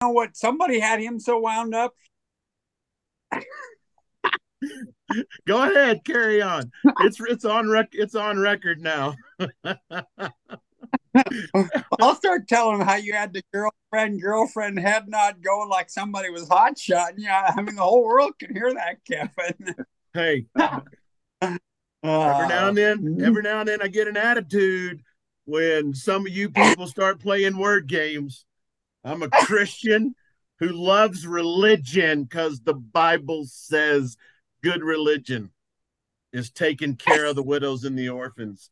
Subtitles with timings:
[0.00, 0.36] know what?
[0.36, 1.94] Somebody had him so wound up.
[5.46, 6.70] Go ahead, carry on.
[7.00, 9.14] It's it's on rec it's on record now.
[12.00, 16.30] I'll start telling him how you had the girlfriend, girlfriend head nod going like somebody
[16.30, 19.74] was hot shotting Yeah, I mean, the whole world can hear that, Kevin.
[20.12, 21.58] Hey, every
[22.02, 23.24] uh, now and then, mm-hmm.
[23.24, 25.02] every now and then, I get an attitude
[25.44, 28.45] when some of you people start playing word games.
[29.06, 30.16] I'm a Christian
[30.58, 34.16] who loves religion because the Bible says
[34.64, 35.50] good religion
[36.32, 38.68] is taking care of the widows and the orphans.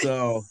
[0.00, 0.42] So,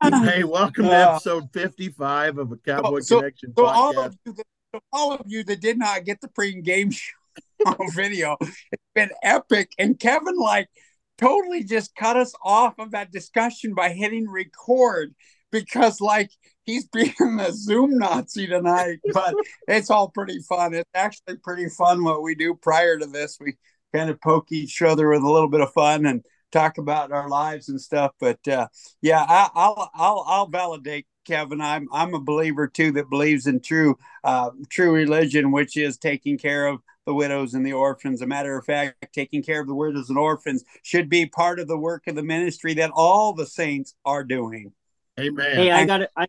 [0.00, 3.74] hey, welcome to Uh, episode 55 of a Cowboy so, Connection so podcast.
[3.74, 7.14] all of you that, so all of you that did not get the pre-game show
[7.94, 9.72] video, it's been epic.
[9.76, 10.68] And Kevin like
[11.16, 15.16] totally just cut us off of that discussion by hitting record
[15.50, 16.30] because like
[16.64, 18.98] he's being the Zoom Nazi tonight.
[19.12, 19.34] But
[19.66, 20.74] it's all pretty fun.
[20.74, 23.38] It's actually pretty fun what we do prior to this.
[23.40, 23.56] We
[23.94, 27.28] kind of poke each other with a little bit of fun and talk about our
[27.28, 28.12] lives and stuff.
[28.20, 28.68] But uh,
[29.02, 31.60] yeah, I, I'll I'll I'll validate Kevin.
[31.60, 36.38] I'm I'm a believer too that believes in true uh, true religion, which is taking
[36.38, 38.20] care of the widows and the orphans.
[38.20, 41.68] A matter of fact, taking care of the widows and orphans should be part of
[41.68, 44.72] the work of the ministry that all the saints are doing.
[45.18, 45.56] Amen.
[45.56, 46.26] Hey, I got to I,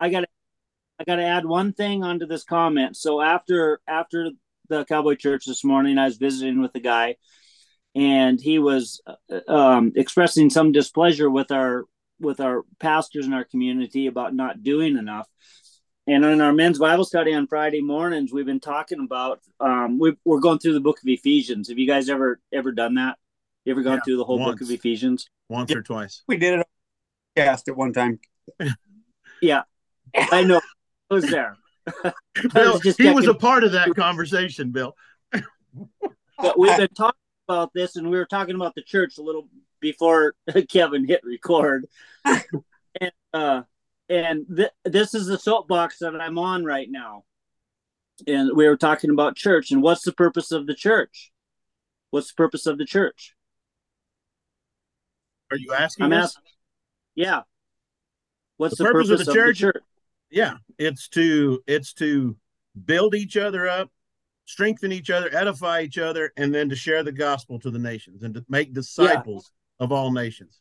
[0.00, 0.26] I got to
[0.98, 2.96] I got to add one thing onto this comment.
[2.96, 4.30] So after after
[4.68, 7.16] the Cowboy Church this morning, I was visiting with a guy,
[7.94, 11.84] and he was uh, um, expressing some displeasure with our
[12.20, 15.28] with our pastors in our community about not doing enough.
[16.06, 20.16] And in our men's Bible study on Friday mornings, we've been talking about um, we,
[20.24, 21.68] we're going through the book of Ephesians.
[21.68, 23.18] Have you guys ever ever done that?
[23.64, 25.28] You ever gone Yeah, through the whole book of Ephesians?
[25.48, 26.22] Once or twice.
[26.26, 26.64] We did it on
[27.36, 28.18] cast at one time.
[29.40, 29.62] Yeah,
[30.14, 30.60] I know.
[31.10, 31.56] I was there.
[32.54, 34.94] Bill, was just he was a part of that conversation, Bill.
[35.32, 37.18] but we've been talking
[37.48, 39.48] about this and we were talking about the church a little
[39.80, 40.34] before
[40.68, 41.86] kevin hit record.
[42.24, 43.62] And uh
[44.08, 47.24] and th- this is the soapbox that i'm on right now.
[48.26, 51.32] And we were talking about church and what's the purpose of the church?
[52.10, 53.34] What's the purpose of the church?
[55.50, 56.44] Are you asking i'm asking
[57.14, 57.42] yeah
[58.62, 59.82] what's The the, purpose purpose, of the of, church- the church?
[60.30, 62.36] Yeah, it's to it's to
[62.86, 63.90] build each other up,
[64.46, 68.22] strengthen each other, edify each other, and then to share the gospel to the nations
[68.22, 70.60] and to make disciples of all nations.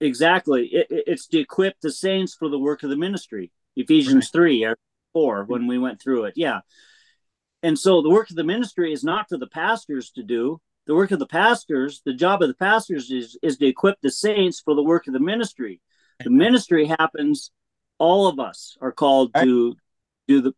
[0.00, 0.66] exactly.
[0.66, 3.50] It, it- it's to equip the saints for the work of the ministry.
[3.76, 4.76] Ephesians 3 or
[5.12, 6.34] 4 when we went through it.
[6.36, 6.60] Yeah.
[7.62, 10.60] And so the work of the ministry is not for the pastors to do.
[10.86, 14.10] The work of the pastors the job of the pastors is is to equip the
[14.10, 15.80] saints for the work of the ministry
[16.22, 17.50] the ministry happens
[17.98, 19.74] all of us are called to
[20.28, 20.54] do the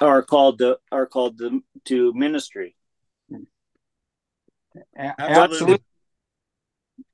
[0.00, 2.74] are called to are called to, to ministry
[4.96, 5.34] Absolutely.
[5.34, 5.84] Absolutely.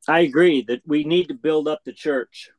[0.08, 2.50] i agree that we need to build up the church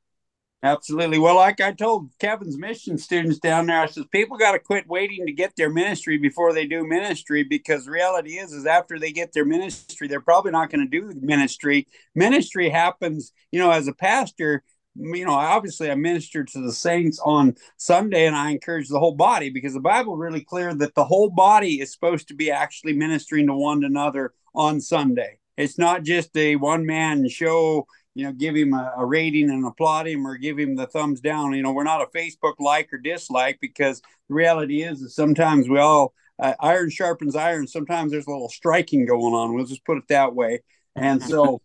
[0.66, 1.20] Absolutely.
[1.20, 4.88] Well, like I told Kevin's mission students down there, I says people got to quit
[4.88, 9.12] waiting to get their ministry before they do ministry because reality is is after they
[9.12, 11.88] get their ministry, they're probably not going to do ministry.
[12.16, 14.64] Ministry happens, you know, as a pastor,
[14.96, 19.16] you know, obviously I minister to the saints on Sunday and I encourage the whole
[19.16, 22.94] body because the Bible really clear that the whole body is supposed to be actually
[22.94, 25.40] ministering to one another on Sunday.
[25.58, 29.66] It's not just a one man show you know, give him a, a rating and
[29.66, 31.54] applaud him or give him the thumbs down.
[31.54, 35.68] You know, we're not a Facebook like or dislike because the reality is that sometimes
[35.68, 37.68] we all uh, iron sharpens iron.
[37.68, 39.54] Sometimes there's a little striking going on.
[39.54, 40.62] We'll just put it that way.
[40.96, 41.62] And so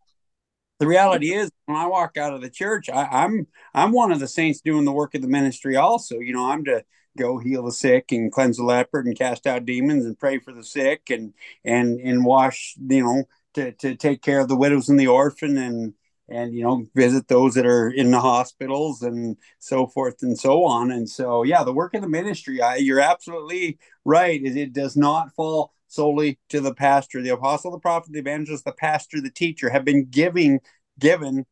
[0.80, 4.18] the reality is when I walk out of the church, I, I'm I'm one of
[4.18, 6.18] the saints doing the work of the ministry also.
[6.18, 6.82] You know, I'm to
[7.18, 10.52] go heal the sick and cleanse the leopard and cast out demons and pray for
[10.52, 13.24] the sick and and and wash, you know,
[13.54, 15.94] to, to take care of the widows and the orphan and
[16.30, 20.64] and you know visit those that are in the hospitals and so forth and so
[20.64, 24.72] on and so yeah the work of the ministry I, you're absolutely right is it
[24.72, 29.21] does not fall solely to the pastor the apostle the prophet the evangelist the pastor
[29.21, 30.60] the teacher have been giving
[30.98, 31.45] given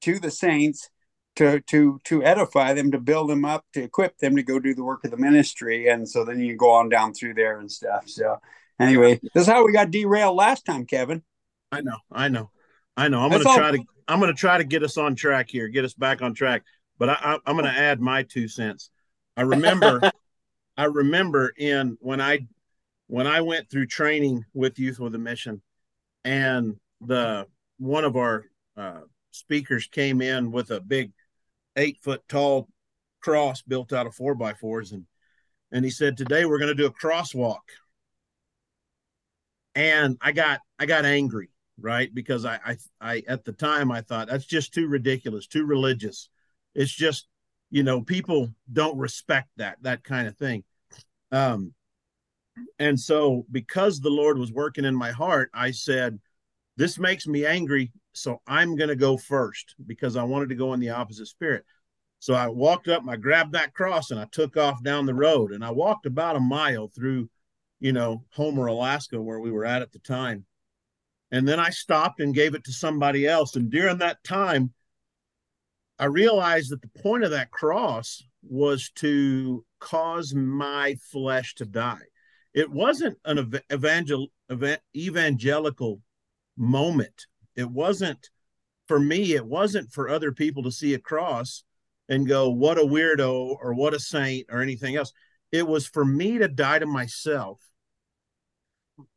[0.00, 0.90] to the saints
[1.34, 4.74] to to to edify them to build them up to equip them to go do
[4.74, 7.72] the work of the ministry and so then you go on down through there and
[7.72, 8.36] stuff so
[8.78, 11.22] anyway this is how we got derailed last time kevin
[11.70, 12.50] I know, I know,
[12.96, 13.20] I know.
[13.20, 15.68] I'm That's gonna all- try to I'm gonna try to get us on track here,
[15.68, 16.62] get us back on track.
[16.98, 18.90] But I, I, I'm gonna add my two cents.
[19.36, 20.00] I remember,
[20.76, 22.46] I remember in when I
[23.08, 25.60] when I went through training with Youth with a Mission,
[26.24, 27.46] and the
[27.78, 28.44] one of our
[28.76, 29.00] uh,
[29.30, 31.12] speakers came in with a big
[31.76, 32.68] eight foot tall
[33.20, 35.06] cross built out of four by fours, and
[35.72, 37.60] and he said, "Today we're going to do a crosswalk."
[39.74, 41.50] And I got I got angry,
[41.80, 42.12] right?
[42.12, 46.28] Because I I, I at the time I thought that's just too ridiculous, too religious.
[46.74, 47.26] It's just,
[47.70, 50.64] you know, people don't respect that that kind of thing.
[51.32, 51.74] Um,
[52.78, 56.18] and so because the Lord was working in my heart, I said,
[56.76, 60.72] "This makes me angry, so I'm going to go first because I wanted to go
[60.74, 61.64] in the opposite spirit."
[62.20, 65.52] So I walked up, I grabbed that cross, and I took off down the road.
[65.52, 67.30] And I walked about a mile through,
[67.80, 70.44] you know, Homer, Alaska, where we were at at the time.
[71.30, 73.54] And then I stopped and gave it to somebody else.
[73.54, 74.72] And during that time,
[75.98, 82.02] I realized that the point of that cross was to cause my flesh to die.
[82.58, 84.32] It wasn't an evangel,
[84.96, 86.00] evangelical
[86.56, 87.26] moment.
[87.54, 88.30] It wasn't
[88.88, 91.62] for me, it wasn't for other people to see a cross
[92.08, 95.12] and go, what a weirdo or what a saint or anything else.
[95.52, 97.60] It was for me to die to myself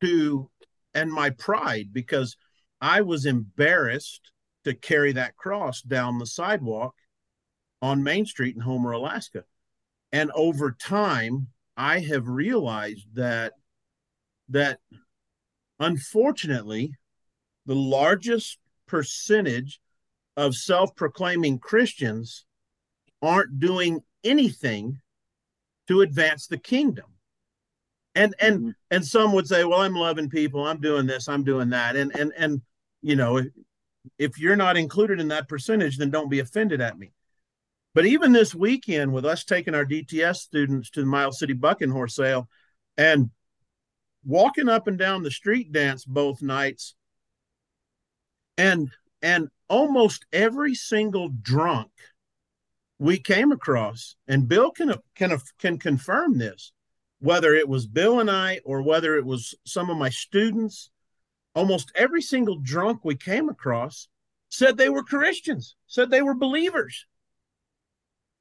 [0.01, 0.51] to
[0.93, 2.38] and my pride because
[2.79, 4.31] I was embarrassed
[4.65, 6.93] to carry that cross down the sidewalk
[7.81, 9.45] on Main Street in Homer, Alaska.
[10.11, 11.47] And over time,
[11.77, 13.53] I have realized that
[14.50, 14.79] that
[15.79, 16.94] unfortunately,
[17.65, 19.79] the largest percentage
[20.35, 22.45] of self-proclaiming Christians
[23.21, 25.00] aren't doing anything
[25.88, 27.06] to advance the kingdom.
[28.15, 28.69] And and mm-hmm.
[28.89, 30.67] and some would say well i'm loving people.
[30.67, 31.29] I'm doing this.
[31.29, 31.95] I'm doing that.
[31.95, 32.62] And and and
[33.01, 33.41] you know
[34.17, 37.12] if you're not included in that percentage then don't be offended at me
[37.93, 41.89] but even this weekend with us taking our dts students to the Mile city bucking
[41.89, 42.49] horse sale
[42.97, 43.29] and
[44.23, 46.95] walking up and down the street dance both nights
[48.57, 48.89] and
[49.21, 51.91] and almost every single drunk
[52.99, 56.71] we came across, and Bill can can can confirm this,
[57.19, 60.91] whether it was Bill and I or whether it was some of my students,
[61.55, 64.07] almost every single drunk we came across
[64.49, 67.07] said they were Christians, said they were believers.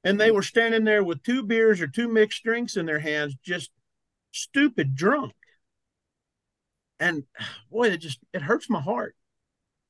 [0.03, 3.35] And they were standing there with two beers or two mixed drinks in their hands,
[3.43, 3.69] just
[4.31, 5.33] stupid drunk.
[6.99, 7.23] And
[7.71, 9.15] boy, it just it hurts my heart,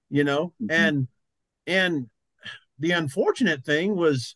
[0.10, 0.54] you know.
[0.62, 0.72] Mm-hmm.
[0.72, 1.08] And
[1.68, 2.10] and
[2.80, 4.36] the unfortunate thing was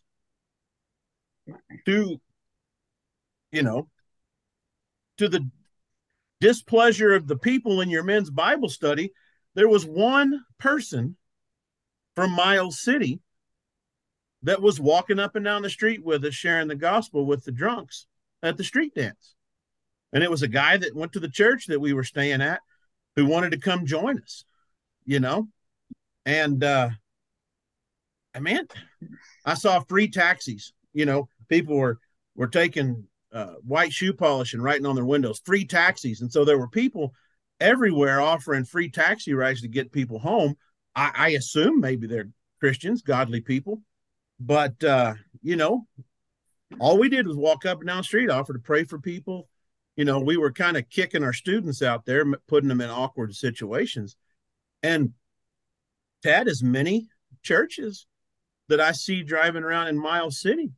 [1.84, 2.20] to
[3.52, 3.88] you know
[5.18, 5.48] to the
[6.40, 9.12] displeasure of the people in your men's bible study
[9.54, 11.16] there was one person
[12.14, 13.20] from miles city
[14.42, 17.52] that was walking up and down the street with us sharing the gospel with the
[17.52, 18.06] drunks
[18.42, 19.34] at the street dance.
[20.12, 22.60] And it was a guy that went to the church that we were staying at
[23.16, 24.44] who wanted to come join us
[25.06, 25.48] you know?
[26.26, 26.90] And uh
[28.34, 28.66] I mean,
[29.46, 31.98] I saw free taxis, you know, people were
[32.34, 36.44] were taking uh, white shoe polish and writing on their windows, free taxis, and so
[36.44, 37.14] there were people
[37.60, 40.54] everywhere offering free taxi rides to get people home.
[40.94, 42.28] I, I assume maybe they're
[42.60, 43.80] Christians, godly people,
[44.38, 45.86] but uh, you know,
[46.78, 49.48] all we did was walk up and down the street, offer to pray for people.
[49.96, 53.34] You know, we were kind of kicking our students out there, putting them in awkward
[53.34, 54.16] situations,
[54.82, 55.12] and
[56.22, 57.08] Tad, as many
[57.42, 58.06] churches
[58.68, 60.72] that I see driving around in Miles City.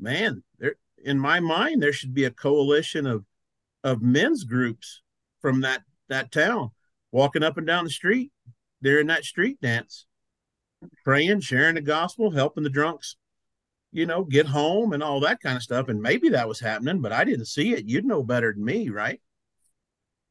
[0.00, 3.24] Man, there in my mind there should be a coalition of
[3.84, 5.02] of men's groups
[5.40, 6.70] from that that town
[7.12, 8.32] walking up and down the street
[8.82, 10.06] during that street dance,
[11.04, 13.16] praying, sharing the gospel, helping the drunks,
[13.92, 15.88] you know, get home and all that kind of stuff.
[15.88, 17.86] And maybe that was happening, but I didn't see it.
[17.86, 19.20] You'd know better than me, right?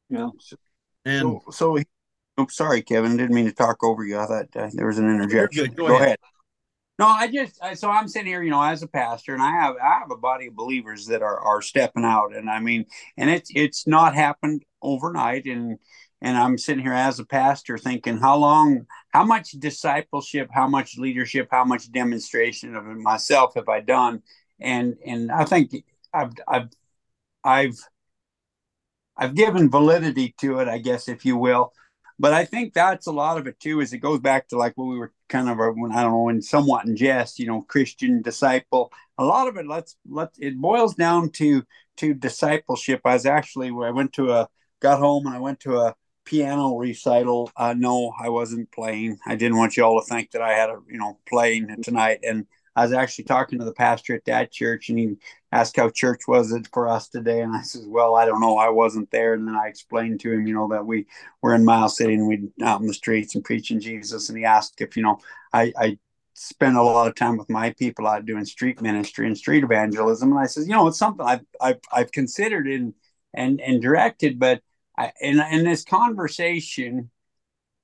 [0.08, 0.30] Yeah.
[1.04, 1.78] And so, so
[2.38, 3.16] I'm sorry, Kevin.
[3.16, 4.18] Didn't mean to talk over you.
[4.18, 5.72] I thought uh, there was an interjection.
[5.74, 6.02] Go, Go, ahead.
[6.02, 6.18] ahead.
[6.98, 9.76] No, I just so I'm sitting here, you know, as a pastor, and I have
[9.76, 12.86] I have a body of believers that are are stepping out, and I mean,
[13.18, 15.78] and it's it's not happened overnight, and
[16.26, 20.98] and I'm sitting here as a pastor thinking, how long, how much discipleship, how much
[20.98, 24.24] leadership, how much demonstration of myself have I done,
[24.60, 26.70] and and I think I've I've
[27.44, 27.78] I've
[29.16, 31.72] I've given validity to it, I guess, if you will,
[32.18, 33.80] but I think that's a lot of it too.
[33.80, 36.10] Is it goes back to like what we were kind of a, when I don't
[36.10, 38.90] know, in somewhat in jest, you know, Christian disciple.
[39.16, 41.62] A lot of it, let's let it boils down to
[41.98, 43.02] to discipleship.
[43.04, 44.48] I was actually I went to a
[44.80, 45.94] got home and I went to a
[46.26, 47.50] piano recital.
[47.56, 49.18] Uh, no, I wasn't playing.
[49.26, 52.20] I didn't want you all to think that I had a you know playing tonight.
[52.22, 55.16] And I was actually talking to the pastor at that church, and he
[55.50, 58.58] asked how church was it for us today, and I says, "Well, I don't know.
[58.58, 61.06] I wasn't there." And then I explained to him, you know, that we
[61.40, 64.28] were in Miles City and we out in the streets and preaching Jesus.
[64.28, 65.18] And he asked if you know
[65.54, 65.98] I, I
[66.34, 70.30] spend a lot of time with my people out doing street ministry and street evangelism.
[70.30, 72.92] And I says, you know, it's something I've I've, I've considered and
[73.34, 74.60] and and directed, but
[74.96, 77.10] I in in this conversation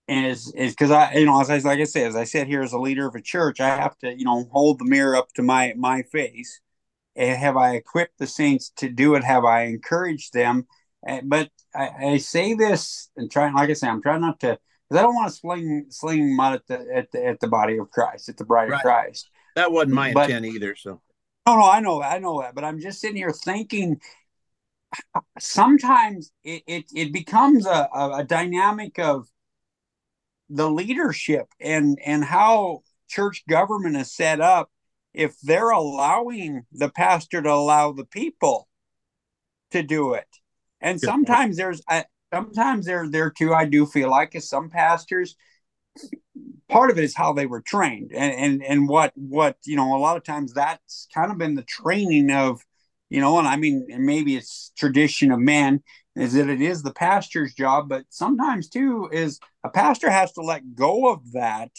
[0.08, 2.62] is is because I you know as I like I said as I said here
[2.62, 5.32] as a leader of a church, I have to you know hold the mirror up
[5.34, 6.60] to my my face.
[7.14, 9.24] And have I equipped the saints to do it?
[9.24, 10.66] Have I encouraged them?
[11.06, 14.58] Eh, but I, I say this and trying, like I say, I'm trying not to
[14.88, 17.78] because I don't want to sling sling mud at the at the at the body
[17.78, 18.76] of Christ, at the bride right.
[18.76, 19.30] of Christ.
[19.56, 20.76] That wasn't my but, intent either.
[20.76, 21.00] So
[21.46, 24.00] no, no, I know that, I know that, but I'm just sitting here thinking.
[25.38, 29.28] Sometimes it it, it becomes a, a, dynamic of
[30.50, 34.70] the leadership and and how church government is set up.
[35.14, 38.68] If they're allowing the pastor to allow the people
[39.72, 40.28] to do it,
[40.80, 45.36] and sometimes there's I, sometimes there there too i do feel like as some pastors
[46.68, 49.94] part of it is how they were trained and, and and what what you know
[49.94, 52.64] a lot of times that's kind of been the training of
[53.12, 55.82] you know and i mean and maybe it's tradition of man
[56.16, 60.40] is that it is the pastor's job but sometimes too is a pastor has to
[60.40, 61.70] let go of that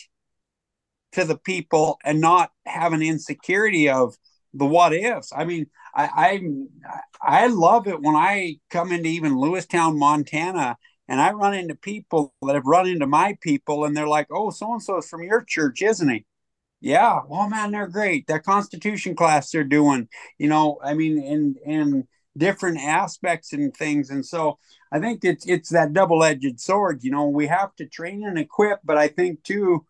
[1.14, 4.16] to the people and not have an insecurity of
[4.54, 6.40] the what ifs i mean I,
[7.22, 10.76] I I love it when I come into even Lewistown, Montana,
[11.08, 14.50] and I run into people that have run into my people, and they're like, "Oh,
[14.50, 16.26] so and so is from your church, isn't he?"
[16.84, 17.22] Yeah.
[17.28, 18.28] Well, man, they're great.
[18.28, 22.04] That Constitution class they're doing, you know, I mean, and and
[22.38, 24.60] different aspects and things, and so
[24.92, 27.04] I think it's it's that double edged sword.
[27.04, 29.86] You know, we have to train and equip, but I think too,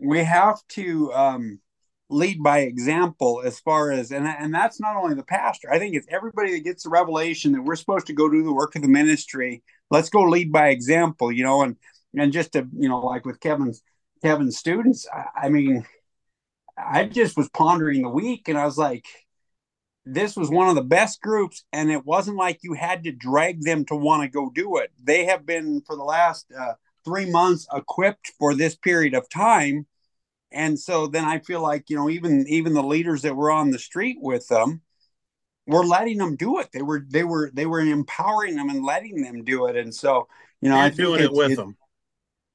[0.00, 1.12] we have to.
[1.12, 1.60] um
[2.10, 5.94] lead by example as far as and and that's not only the pastor i think
[5.94, 8.82] it's everybody that gets the revelation that we're supposed to go do the work of
[8.82, 11.76] the ministry let's go lead by example you know and
[12.16, 13.82] and just to you know like with kevin's
[14.24, 15.84] kevin's students I, I mean
[16.78, 19.06] i just was pondering the week and i was like
[20.04, 23.62] this was one of the best groups and it wasn't like you had to drag
[23.62, 26.72] them to want to go do it they have been for the last uh,
[27.04, 29.86] three months equipped for this period of time
[30.50, 33.70] and so then I feel like you know even even the leaders that were on
[33.70, 34.82] the street with them
[35.66, 36.68] were letting them do it.
[36.72, 39.76] They were they were they were empowering them and letting them do it.
[39.76, 40.28] And so
[40.60, 41.76] you know I'm doing it with them.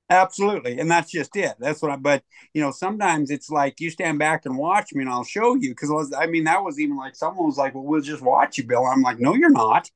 [0.10, 1.56] Absolutely, and that's just it.
[1.60, 1.96] That's what I.
[1.96, 5.56] But you know, sometimes it's like you stand back and watch me, and I'll show
[5.56, 5.70] you.
[5.70, 8.66] Because I mean, that was even like someone was like, "Well, we'll just watch you,
[8.66, 9.90] Bill." I'm like, "No, you're not."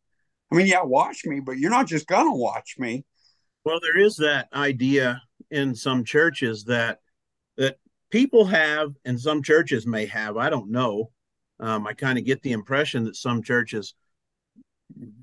[0.51, 3.05] I mean, yeah, watch me, but you're not just gonna watch me.
[3.65, 5.21] Well, there is that idea
[5.51, 6.99] in some churches that
[7.57, 7.77] that
[8.11, 11.11] people have, and some churches may have, I don't know.
[11.59, 13.95] Um, I kind of get the impression that some churches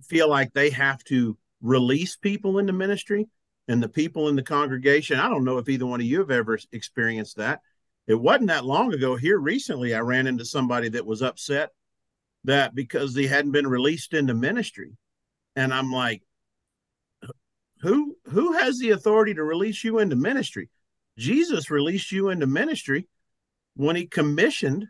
[0.02, 3.26] feel like they have to release people into ministry
[3.68, 5.18] and the people in the congregation.
[5.18, 7.60] I don't know if either one of you have ever experienced that.
[8.06, 9.16] It wasn't that long ago.
[9.16, 11.70] Here recently, I ran into somebody that was upset
[12.44, 14.92] that because they hadn't been released into ministry.
[15.56, 16.22] And I'm like,
[17.80, 20.68] who who has the authority to release you into ministry?
[21.18, 23.08] Jesus released you into ministry
[23.76, 24.86] when he commissioned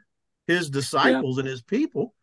[0.47, 1.41] his disciples yeah.
[1.41, 2.15] and his people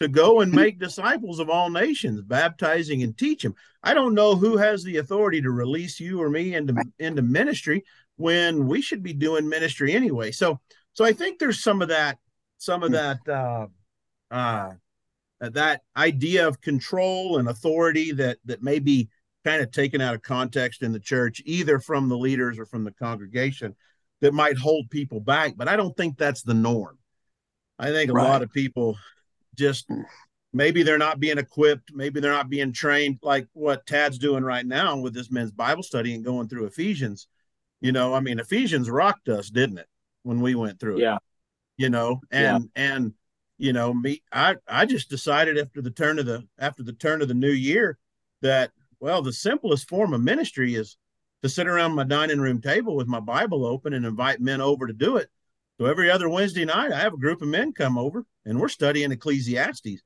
[0.00, 3.54] to go and make disciples of all nations, baptizing and teach them.
[3.82, 7.84] I don't know who has the authority to release you or me into into ministry
[8.16, 10.30] when we should be doing ministry anyway.
[10.30, 10.60] So
[10.92, 12.18] so I think there's some of that
[12.58, 12.94] some of hmm.
[12.94, 13.66] that uh
[14.30, 14.72] uh
[15.40, 19.08] that idea of control and authority that that may be
[19.44, 22.82] kind of taken out of context in the church, either from the leaders or from
[22.82, 23.76] the congregation,
[24.22, 25.54] that might hold people back.
[25.56, 26.98] But I don't think that's the norm.
[27.78, 28.24] I think a right.
[28.24, 28.96] lot of people
[29.54, 29.90] just
[30.52, 34.64] maybe they're not being equipped, maybe they're not being trained like what Tad's doing right
[34.64, 37.26] now with this men's Bible study and going through Ephesians.
[37.80, 39.88] You know, I mean, Ephesians rocked us, didn't it,
[40.22, 41.02] when we went through it?
[41.02, 41.18] Yeah.
[41.76, 42.92] You know, and yeah.
[42.92, 43.14] and
[43.58, 47.20] you know, me, I I just decided after the turn of the after the turn
[47.20, 47.98] of the new year
[48.42, 48.70] that
[49.00, 50.96] well, the simplest form of ministry is
[51.42, 54.86] to sit around my dining room table with my Bible open and invite men over
[54.86, 55.28] to do it.
[55.78, 58.68] So every other Wednesday night, I have a group of men come over and we're
[58.68, 60.02] studying Ecclesiastes.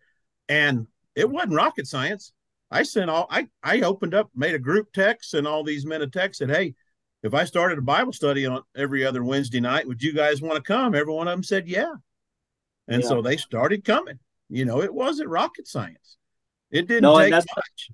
[0.49, 2.33] And it wasn't rocket science.
[2.71, 6.03] I sent all I I opened up, made a group text, and all these men
[6.03, 6.75] a text said, Hey,
[7.23, 10.57] if I started a Bible study on every other Wednesday night, would you guys want
[10.57, 10.95] to come?
[10.95, 11.95] Every one of them said, Yeah.
[12.87, 13.09] And yeah.
[13.09, 14.19] so they started coming.
[14.49, 16.17] You know, it wasn't rocket science.
[16.71, 17.91] It didn't no, take much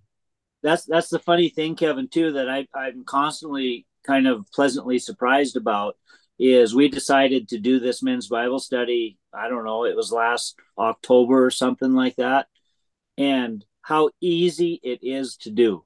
[0.65, 5.57] that's that's the funny thing, Kevin, too, that I, I'm constantly kind of pleasantly surprised
[5.57, 5.97] about
[6.39, 9.19] is we decided to do this men's Bible study.
[9.33, 12.47] I don't know, it was last October or something like that.
[13.17, 15.85] And how easy it is to do.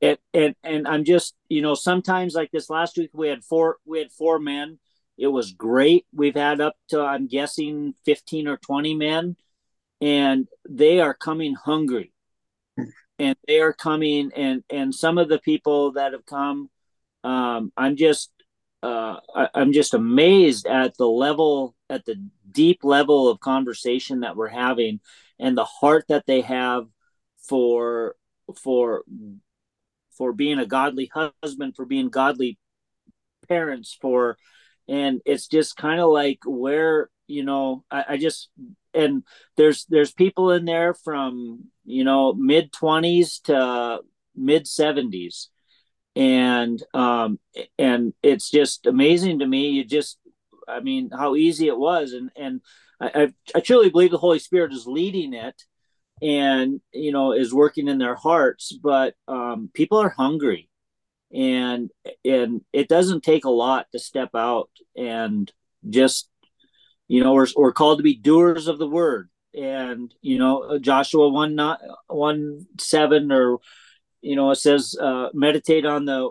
[0.00, 3.76] It, and and I'm just, you know, sometimes like this last week we had four
[3.84, 4.78] we had four men
[5.18, 6.06] it was great.
[6.12, 9.36] We've had up to I'm guessing 15 or 20 men,
[10.00, 12.12] and they are coming hungry,
[13.18, 16.70] and they are coming and and some of the people that have come,
[17.24, 18.30] um, I'm just
[18.82, 22.16] uh, I, I'm just amazed at the level at the
[22.50, 25.00] deep level of conversation that we're having
[25.38, 26.86] and the heart that they have
[27.48, 28.16] for
[28.56, 29.02] for
[30.16, 31.10] for being a godly
[31.42, 32.58] husband for being godly
[33.48, 34.36] parents for
[34.88, 38.50] and it's just kind of like where you know I, I, just
[38.94, 39.22] and
[39.56, 44.00] there's there's people in there from you know mid 20s to
[44.34, 45.48] mid 70s
[46.14, 47.38] and um
[47.78, 50.18] and it's just amazing to me you just
[50.68, 52.12] i mean how easy it was.
[52.12, 52.60] And and
[53.00, 55.62] i i truly believe the holy spirit is leading it
[56.20, 58.72] and you know is working in their hearts.
[58.72, 60.68] But um people are hungry
[61.32, 61.90] and
[62.24, 65.50] and it doesn't take a lot to step out and
[65.88, 66.28] just
[67.08, 69.28] you know we're, we're called to be doers of the word.
[69.54, 73.58] And you know joshua 1 not 1 7 or
[74.22, 76.30] you know it says uh, meditate on the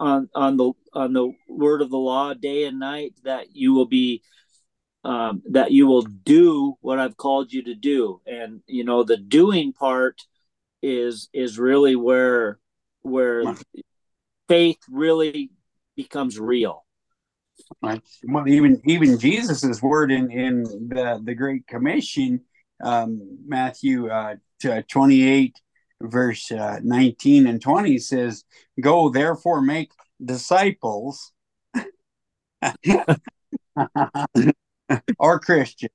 [0.00, 3.86] on on the on the word of the law day and night that you will
[3.86, 4.22] be
[5.04, 8.20] um, that you will do what i've called you to do.
[8.26, 10.22] And you know the doing part
[10.82, 12.58] is is really where
[13.02, 13.54] where
[14.48, 15.50] faith really
[15.96, 16.84] becomes real.
[17.82, 18.02] Right.
[18.24, 22.40] Well even even jesus's word in in the the great commission
[22.82, 24.36] um matthew uh
[24.88, 25.54] 28
[26.00, 28.44] verse uh, 19 and 20 says,
[28.80, 29.92] Go therefore make
[30.22, 31.32] disciples
[35.18, 35.90] or Christian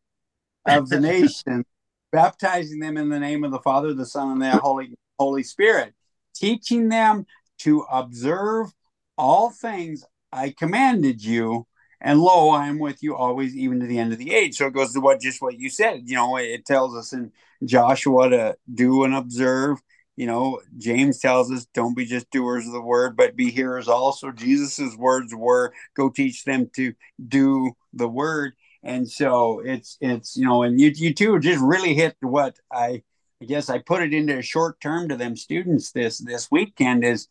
[0.66, 1.66] of the nation,
[2.12, 5.94] baptizing them in the name of the Father, the Son, and the Holy Holy Spirit,
[6.36, 7.26] teaching them
[7.60, 8.74] to observe
[9.18, 11.68] all things I commanded you.
[12.02, 14.58] And lo, I am with you always, even to the end of the age.
[14.58, 16.02] So it goes to what just what you said.
[16.06, 17.32] You know, it tells us in
[17.64, 19.82] Joshua to do and observe
[20.16, 23.88] you know james tells us don't be just doers of the word but be hearers
[23.88, 24.32] also.
[24.32, 26.94] Jesus's words were go teach them to
[27.28, 28.54] do the word.
[28.84, 33.02] And so it's it's you know and you you two just really hit what i
[33.42, 37.04] i guess i put it into a short term to them students this this weekend
[37.04, 37.28] is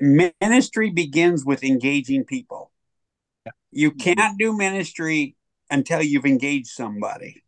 [0.00, 2.70] ministry begins with engaging people.
[3.70, 5.36] You can't do ministry
[5.70, 7.42] until you've engaged somebody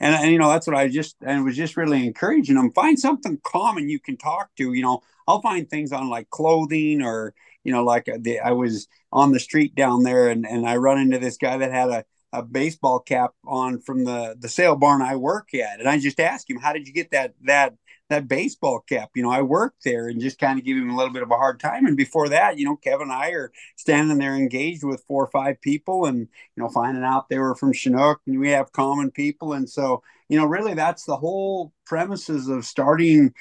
[0.00, 2.72] and, and you know that's what I just and was just really encouraging them.
[2.72, 4.72] Find something common you can talk to.
[4.72, 8.52] You know, I'll find things on like clothing or you know like uh, the, I
[8.52, 11.90] was on the street down there and and I run into this guy that had
[11.90, 15.98] a a baseball cap on from the the sale barn I work at, and I
[15.98, 17.74] just asked him, "How did you get that that
[18.14, 19.10] that baseball cap.
[19.14, 21.30] You know, I worked there and just kind of give him a little bit of
[21.30, 21.86] a hard time.
[21.86, 25.30] And before that, you know, Kevin and I are standing there engaged with four or
[25.30, 29.10] five people and, you know, finding out they were from Chinook and we have common
[29.10, 29.52] people.
[29.52, 33.34] And so, you know, really that's the whole premises of starting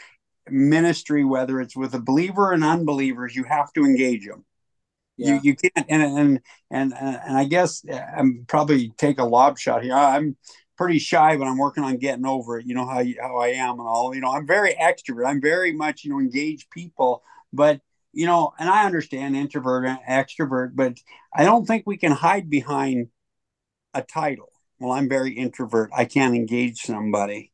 [0.50, 4.44] ministry, whether it's with a believer and unbelievers, you have to engage them.
[5.16, 5.36] Yeah.
[5.36, 6.40] You, you can't and, and
[6.72, 9.94] and and I guess uh, I'm probably take a lob shot here.
[9.94, 10.36] I'm
[10.78, 12.66] pretty shy, but I'm working on getting over it.
[12.66, 14.14] You know how how I am and all.
[14.14, 15.28] You know, I'm very extrovert.
[15.28, 17.82] I'm very much you know engaged people, but
[18.12, 21.00] you know, and I understand introvert and extrovert, but
[21.34, 23.08] I don't think we can hide behind
[23.94, 24.50] a title.
[24.80, 25.90] Well, I'm very introvert.
[25.96, 27.52] I can't engage somebody.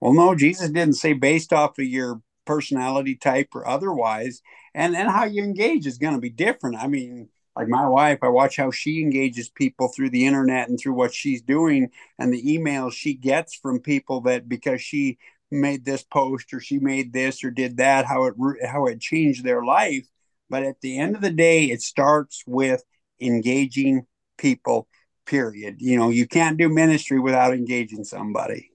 [0.00, 4.42] Well, no, Jesus didn't say based off of your personality type or otherwise,
[4.74, 6.76] and and how you engage is going to be different.
[6.76, 10.78] I mean, like my wife, I watch how she engages people through the internet and
[10.78, 15.16] through what she's doing and the emails she gets from people that because she
[15.50, 18.34] made this post or she made this or did that, how it
[18.66, 20.06] how it changed their life.
[20.50, 22.84] But at the end of the day, it starts with
[23.20, 24.86] engaging people.
[25.24, 25.76] Period.
[25.80, 28.70] You know, you can't do ministry without engaging somebody.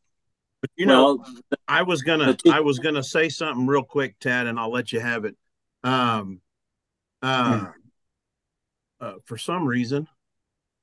[0.60, 1.26] But you know, well,
[1.68, 5.00] I was gonna I was gonna say something real quick, Tad, and I'll let you
[5.00, 5.38] have it.
[5.84, 6.42] Um,
[7.22, 7.81] uh, hmm
[9.02, 10.08] uh, for some reason,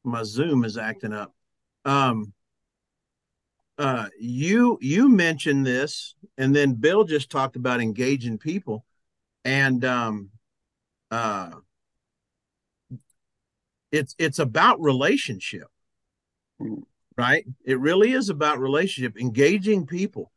[0.04, 1.32] my Zoom is acting up.
[1.84, 2.34] Um,
[3.78, 8.84] uh, you you mentioned this, and then Bill just talked about engaging people,
[9.44, 10.30] and um,
[11.12, 11.52] uh,
[13.92, 15.68] it's it's about relationship,
[17.16, 17.44] right?
[17.64, 20.32] It really is about relationship, engaging people.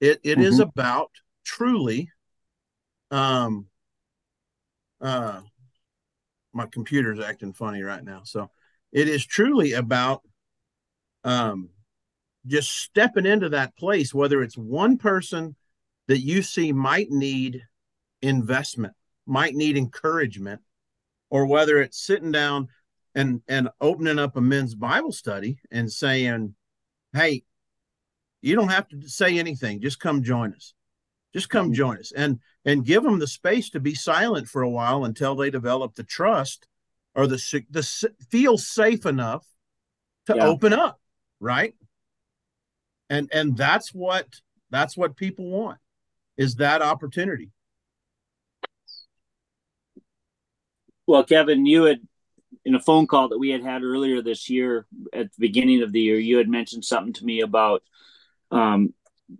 [0.00, 0.42] It it mm-hmm.
[0.42, 1.10] is about
[1.44, 2.10] truly,
[3.10, 3.68] um,
[5.00, 5.40] uh,
[6.52, 8.22] my computer's acting funny right now.
[8.24, 8.50] So
[8.92, 10.22] it is truly about
[11.24, 11.70] um,
[12.46, 15.56] just stepping into that place, whether it's one person
[16.08, 17.62] that you see might need
[18.20, 18.94] investment,
[19.26, 20.60] might need encouragement,
[21.30, 22.68] or whether it's sitting down
[23.14, 26.54] and and opening up a men's Bible study and saying,
[27.12, 27.44] "Hey,
[28.42, 29.80] you don't have to say anything.
[29.80, 30.74] Just come join us.
[31.32, 34.70] Just come join us." And and give them the space to be silent for a
[34.70, 36.66] while until they develop the trust
[37.14, 37.82] or the the
[38.30, 39.46] feel safe enough
[40.26, 40.46] to yeah.
[40.46, 41.00] open up,
[41.40, 41.74] right?
[43.10, 44.26] And and that's what
[44.70, 45.78] that's what people want
[46.36, 47.50] is that opportunity.
[51.06, 52.00] Well, Kevin, you had
[52.64, 55.92] in a phone call that we had had earlier this year at the beginning of
[55.92, 57.82] the year, you had mentioned something to me about
[58.50, 58.94] um,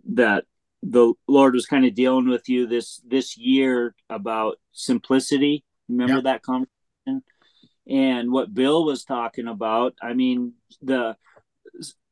[0.09, 0.45] that
[0.83, 5.63] the Lord was kind of dealing with you this this year about simplicity.
[5.87, 7.23] Remember that conversation?
[7.87, 9.95] And what Bill was talking about.
[10.01, 11.15] I mean, the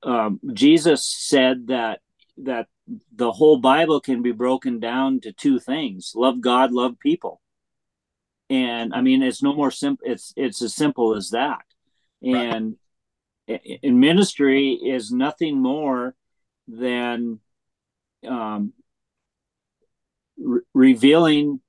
[0.04, 2.00] um, Jesus said that
[2.38, 2.68] that
[3.14, 7.42] the whole Bible can be broken down to two things: love God, love people
[8.52, 11.64] and i mean it's no more simple it's it's as simple as that
[12.22, 12.76] and
[13.48, 13.80] right.
[13.82, 16.14] in ministry is nothing more
[16.68, 17.40] than
[18.28, 18.74] um,
[20.38, 21.60] re- revealing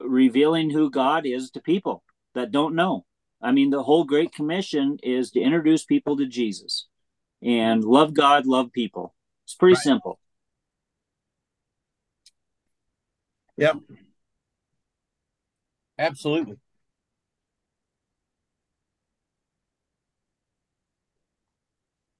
[0.00, 2.02] revealing who god is to people
[2.34, 3.04] that don't know
[3.40, 6.86] i mean the whole great commission is to introduce people to jesus
[7.42, 9.82] and love god love people it's pretty right.
[9.82, 10.18] simple
[13.56, 13.76] yep
[15.98, 16.56] Absolutely.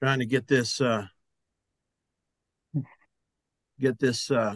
[0.03, 1.07] Trying to get this uh
[3.85, 4.55] get this uh,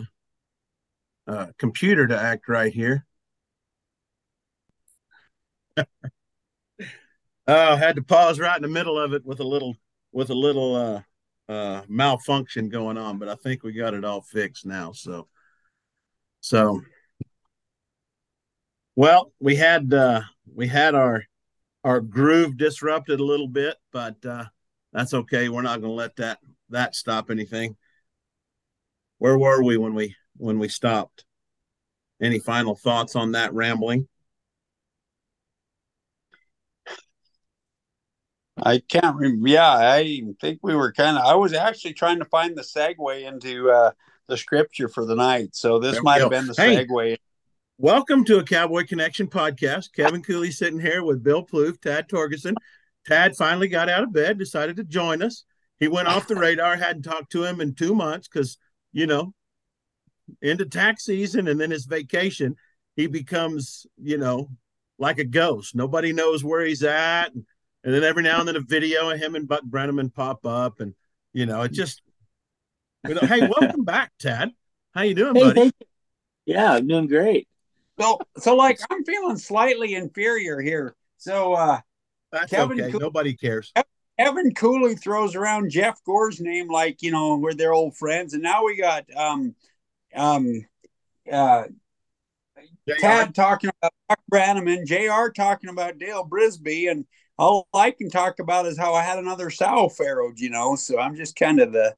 [1.27, 3.07] uh computer to act right here.
[7.47, 9.77] oh, had to pause right in the middle of it with a little
[10.13, 11.03] with a little uh
[11.53, 14.93] uh malfunction going on, but I think we got it all fixed now.
[14.93, 15.29] So
[16.41, 16.81] so
[18.99, 21.23] well, we had uh, we had our
[21.85, 24.47] our groove disrupted a little bit, but uh,
[24.93, 25.49] that's okay.
[25.49, 26.39] We're not going to let that
[26.71, 27.77] that stop anything.
[29.19, 31.25] Where were we when we when we stopped?
[32.23, 34.09] Any final thoughts on that rambling?
[38.61, 39.49] I can't remember.
[39.49, 41.25] Yeah, I think we were kind of.
[41.25, 43.93] I was actually trying to find the segue into uh,
[44.27, 47.17] the scripture for the night, so this might have been the hey, segue.
[47.77, 49.93] Welcome to a Cowboy Connection podcast.
[49.95, 52.55] Kevin Cooley sitting here with Bill Plouffe, Tad Torgerson.
[53.07, 55.45] Tad finally got out of bed, decided to join us.
[55.79, 58.59] He went off the radar, hadn't talked to him in two months because,
[58.93, 59.33] you know,
[60.43, 62.57] into tax season and then his vacation,
[62.97, 64.51] he becomes, you know,
[64.99, 65.75] like a ghost.
[65.75, 67.33] Nobody knows where he's at.
[67.33, 67.45] And,
[67.85, 70.81] and then every now and then a video of him and Buck Brannaman pop up.
[70.81, 70.95] And,
[71.33, 72.03] you know, it just,
[73.07, 74.51] you know, hey, welcome back, Tad.
[74.95, 75.73] How you doing, hey, buddy?
[76.47, 77.47] Yeah, I'm doing great.
[78.01, 80.95] So, so like I'm feeling slightly inferior here.
[81.19, 81.81] So, uh,
[82.31, 82.99] that's Kevin okay.
[82.99, 83.73] Nobody cares.
[84.19, 88.43] Evan Cooley throws around Jeff Gore's name like you know we're their old friends, and
[88.43, 89.55] now we got um,
[90.15, 90.67] um,
[91.31, 91.65] uh,
[92.99, 95.31] Tad talking about Buck Brannaman, Jr.
[95.31, 97.07] talking about Dale Brisby, and
[97.39, 100.75] all I can talk about is how I had another sow farrow, you know.
[100.75, 101.95] So I'm just kind of the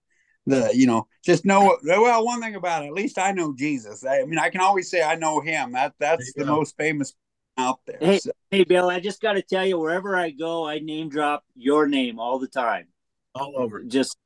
[0.47, 4.05] the you know just know well one thing about it at least i know jesus
[4.05, 6.57] i, I mean i can always say i know him that that's the go.
[6.57, 7.15] most famous
[7.61, 8.31] out there hey, so.
[8.51, 11.87] hey bill i just got to tell you wherever i go i name drop your
[11.87, 12.87] name all the time
[13.35, 14.17] all over just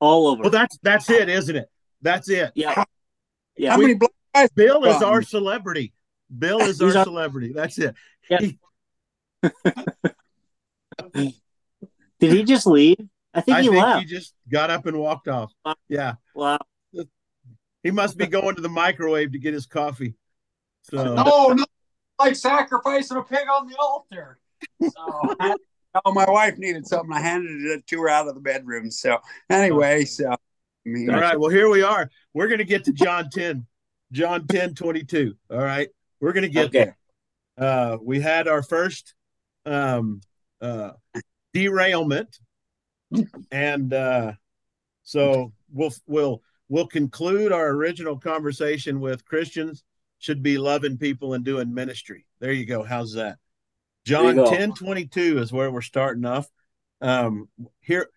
[0.00, 1.70] all over well that's that's it isn't it
[2.02, 2.84] that's it yeah
[3.56, 3.98] yeah how many
[4.34, 5.92] guys bill is our celebrity
[6.38, 7.94] bill is our, our celebrity that's it
[8.30, 8.38] yeah.
[11.14, 12.98] did he just leave
[13.34, 14.00] I think I he think left.
[14.00, 15.52] He just got up and walked off.
[15.88, 16.14] Yeah.
[16.34, 16.58] Wow.
[17.82, 20.14] He must be going to the microwave to get his coffee.
[20.82, 21.14] So.
[21.14, 21.64] No, no,
[22.18, 24.38] like sacrificing a pig on the altar.
[24.82, 24.90] So,
[26.04, 27.12] oh, my wife needed something.
[27.12, 28.90] I handed it to her out of the bedroom.
[28.90, 29.18] So
[29.50, 30.30] anyway, so.
[30.30, 30.36] I
[30.84, 31.38] mean, All right.
[31.38, 32.10] Well, here we are.
[32.32, 33.66] We're going to get to John 10,
[34.12, 35.34] John 10, 22.
[35.50, 35.88] All right.
[36.20, 36.84] We're going to get okay.
[36.84, 36.98] there.
[37.58, 39.14] Uh, we had our first
[39.66, 40.20] um,
[40.60, 40.92] uh,
[41.52, 42.38] derailment
[43.50, 44.32] and uh,
[45.02, 49.84] so we'll we'll we'll conclude our original conversation with Christians
[50.18, 52.26] should be loving people and doing ministry.
[52.40, 52.82] There you go.
[52.82, 53.38] How's that?
[54.04, 56.48] John 10 22 is where we're starting off.
[57.00, 57.48] Um,
[57.80, 58.08] here,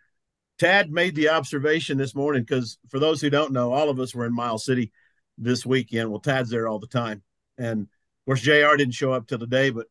[0.57, 4.15] Tad made the observation this morning because for those who don't know, all of us
[4.15, 4.91] were in Miles City
[5.37, 6.09] this weekend.
[6.09, 7.23] Well, Tad's there all the time.
[7.57, 9.87] And of course, JR didn't show up till today, but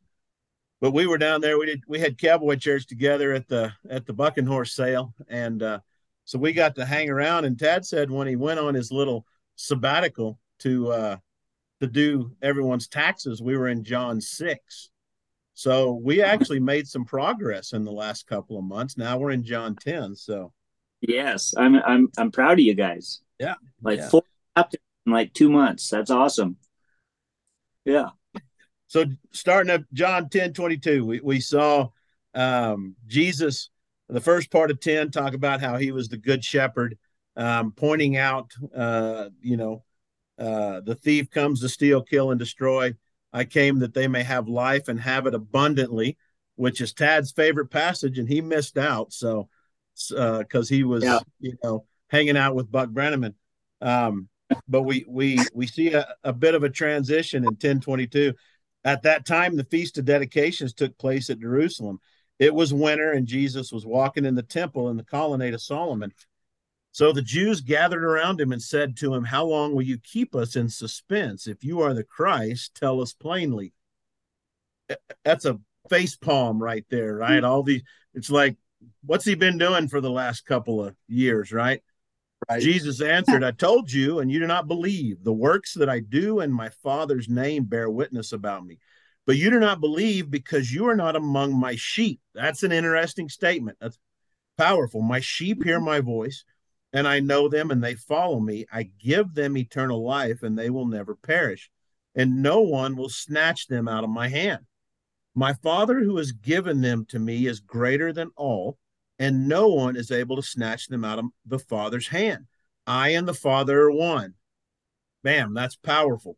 [0.80, 1.58] but we were down there.
[1.58, 5.62] We did we had cowboy chairs together at the at the bucking horse sale, and
[5.62, 5.80] uh,
[6.24, 7.44] so we got to hang around.
[7.44, 11.16] And Tad said when he went on his little sabbatical to uh,
[11.80, 14.90] to do everyone's taxes, we were in John six.
[15.54, 18.96] So we actually made some progress in the last couple of months.
[18.96, 20.14] Now we're in John 10.
[20.14, 20.54] So
[21.02, 23.20] yes, I'm I'm I'm proud of you guys.
[23.38, 23.56] Yeah.
[23.82, 24.08] Like yeah.
[24.08, 24.22] four
[24.56, 25.90] chapters in like two months.
[25.90, 26.56] That's awesome.
[27.84, 28.08] Yeah.
[28.86, 31.90] So starting up John 10 22, we, we saw
[32.34, 33.70] um, Jesus,
[34.08, 36.96] the first part of 10, talk about how he was the good shepherd,
[37.36, 39.84] um, pointing out, uh, you know,
[40.40, 42.94] uh, the thief comes to steal, kill, and destroy.
[43.32, 46.16] I came that they may have life and have it abundantly,
[46.56, 49.12] which is Tad's favorite passage, and he missed out.
[49.12, 49.48] So,
[50.08, 51.18] because uh, he was, yeah.
[51.40, 53.34] you know, hanging out with Buck Brannaman.
[53.82, 54.28] Um,
[54.66, 58.32] but we we we see a, a bit of a transition in 1022.
[58.82, 62.00] At that time, the feast of dedications took place at Jerusalem.
[62.38, 66.12] It was winter, and Jesus was walking in the temple in the colonnade of Solomon.
[66.92, 70.34] So the Jews gathered around him and said to him, How long will you keep
[70.34, 71.46] us in suspense?
[71.46, 73.72] If you are the Christ, tell us plainly.
[75.24, 77.40] That's a face palm right there, right?
[77.40, 77.44] Hmm.
[77.44, 77.82] All these,
[78.14, 78.56] it's like,
[79.04, 81.80] what's he been doing for the last couple of years, right?
[82.50, 82.60] right?
[82.60, 85.22] Jesus answered, I told you, and you do not believe.
[85.22, 88.78] The works that I do in my Father's name bear witness about me.
[89.26, 92.20] But you do not believe because you are not among my sheep.
[92.34, 93.78] That's an interesting statement.
[93.80, 93.98] That's
[94.58, 95.02] powerful.
[95.02, 96.44] My sheep hear my voice
[96.92, 98.66] and I know them and they follow me.
[98.72, 101.70] I give them eternal life and they will never perish,
[102.14, 104.66] and no one will snatch them out of my hand.
[105.34, 108.78] My Father who has given them to me is greater than all,
[109.18, 112.46] and no one is able to snatch them out of the Father's hand.
[112.86, 114.34] I and the Father are one.
[115.22, 116.36] Bam, that's powerful.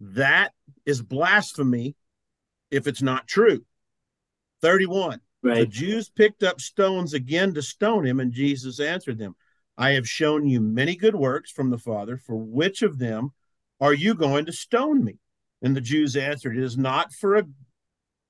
[0.00, 0.52] That
[0.86, 1.96] is blasphemy
[2.70, 3.64] if it's not true.
[4.62, 5.20] 31.
[5.42, 5.58] Right.
[5.60, 9.36] The Jews picked up stones again to stone him, and Jesus answered them
[9.78, 12.16] I have shown you many good works from the Father.
[12.18, 13.30] For which of them
[13.80, 15.18] are you going to stone me?
[15.62, 17.44] And the Jews answered, It is not for a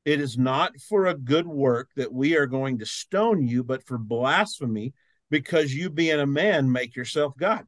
[0.04, 3.84] it is not for a good work that we are going to stone you, but
[3.84, 4.94] for blasphemy,
[5.30, 7.66] because you being a man make yourself God.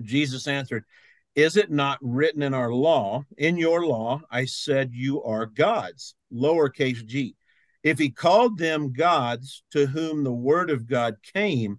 [0.00, 0.84] Jesus answered,
[1.34, 6.14] Is it not written in our law, in your law, I said you are gods,
[6.32, 7.34] lowercase g.
[7.82, 11.78] If he called them gods to whom the word of God came,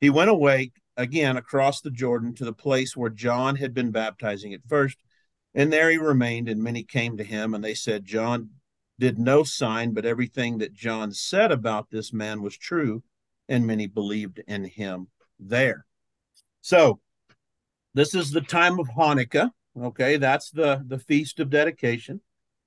[0.00, 4.54] He went away again across the Jordan to the place where John had been baptizing
[4.54, 4.98] at first.
[5.54, 8.50] And there he remained, and many came to him, and they said, John
[8.98, 13.02] did no sign, but everything that John said about this man was true,
[13.48, 15.08] and many believed in him
[15.40, 15.86] there.
[16.60, 17.00] So,
[17.94, 19.50] this is the time of Hanukkah.
[19.80, 22.20] Okay, that's the the feast of dedication,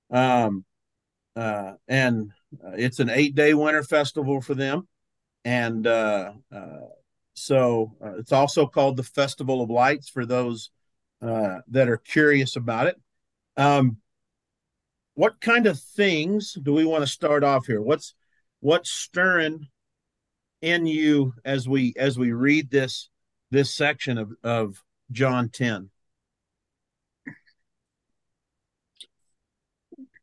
[0.09, 0.65] um,
[1.35, 2.31] uh, and
[2.65, 4.87] uh, it's an eight day winter festival for them,
[5.45, 6.79] and uh, uh
[7.33, 10.69] so uh, it's also called the Festival of Lights for those
[11.21, 12.99] uh, that are curious about it.
[13.57, 13.97] Um,
[15.15, 17.81] what kind of things do we want to start off here?
[17.81, 18.15] What's
[18.59, 19.67] what's stirring
[20.61, 23.09] in you as we as we read this
[23.51, 25.89] this section of of John 10?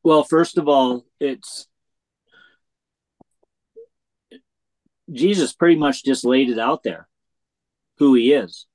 [0.03, 1.68] Well, first of all, it's
[5.12, 7.09] Jesus pretty much just laid it out there
[7.99, 8.66] who he is.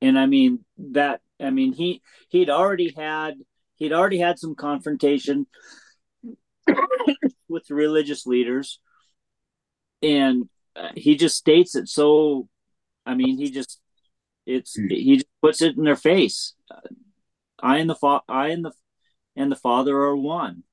[0.00, 3.34] And I mean that I mean he he'd already had
[3.76, 5.46] he'd already had some confrontation
[7.48, 8.80] with the religious leaders
[10.02, 12.48] and uh, he just states it so
[13.04, 13.80] I mean he just
[14.46, 14.88] it's hmm.
[14.88, 16.54] he just puts it in their face.
[17.60, 18.72] I and the fa- I and the
[19.36, 20.64] and the father are one.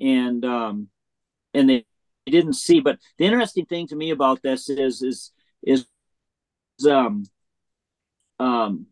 [0.00, 0.88] And um
[1.54, 1.84] and they
[2.28, 2.80] didn't see.
[2.80, 5.86] But the interesting thing to me about this is is is
[6.88, 7.24] um
[8.40, 8.86] um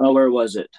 [0.00, 0.70] oh where was it?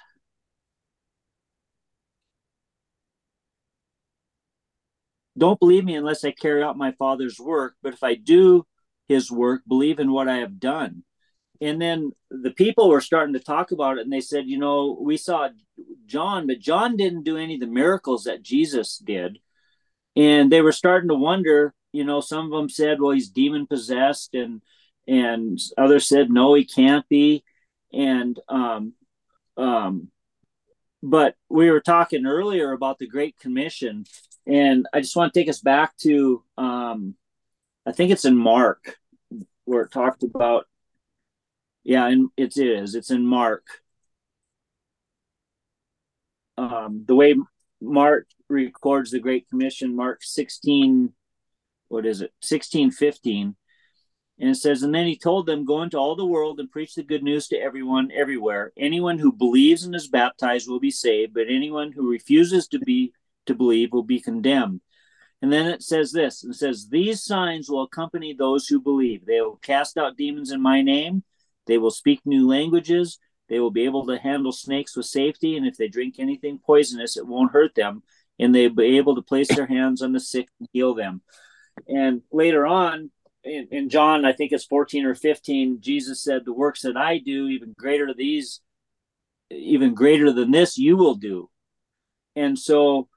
[5.38, 8.66] Don't believe me unless I carry out my father's work, but if I do
[9.08, 11.04] his work, believe in what I have done.
[11.60, 14.98] And then the people were starting to talk about it and they said, you know,
[15.00, 15.48] we saw
[16.06, 19.38] John, but John didn't do any of the miracles that Jesus did.
[20.14, 23.66] And they were starting to wonder, you know, some of them said, well, he's demon
[23.66, 24.62] possessed, and
[25.06, 27.44] and others said, no, he can't be.
[27.92, 28.94] And um,
[29.56, 30.08] um,
[31.02, 34.04] but we were talking earlier about the Great Commission,
[34.46, 37.14] and I just want to take us back to um,
[37.86, 38.96] I think it's in Mark
[39.64, 40.66] where it talked about
[41.86, 42.96] yeah, and it is.
[42.96, 43.64] It's in Mark.
[46.58, 47.34] Um, the way
[47.80, 51.12] Mark records the Great Commission, Mark 16,
[51.88, 52.32] what is it?
[52.40, 53.56] 16, 15
[54.38, 56.94] and it says, And then he told them, Go into all the world and preach
[56.94, 58.72] the good news to everyone, everywhere.
[58.76, 63.12] Anyone who believes and is baptized will be saved, but anyone who refuses to be
[63.46, 64.80] to believe will be condemned.
[65.40, 69.24] And then it says this it says, These signs will accompany those who believe.
[69.24, 71.24] They will cast out demons in my name,
[71.66, 75.66] they will speak new languages, they will be able to handle snakes with safety, and
[75.66, 78.02] if they drink anything poisonous, it won't hurt them,
[78.38, 81.22] and they'll be able to place their hands on the sick and heal them.
[81.88, 83.10] And later on,
[83.44, 87.18] in, in John, I think it's 14 or 15, Jesus said, The works that I
[87.18, 88.60] do, even greater these,
[89.50, 91.48] even greater than this, you will do.
[92.34, 93.08] And so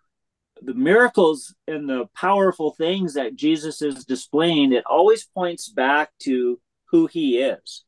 [0.61, 6.59] the miracles and the powerful things that Jesus is displaying, it always points back to
[6.91, 7.83] who he is.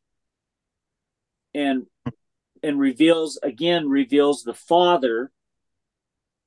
[1.54, 1.86] And
[2.64, 5.32] and reveals again reveals the Father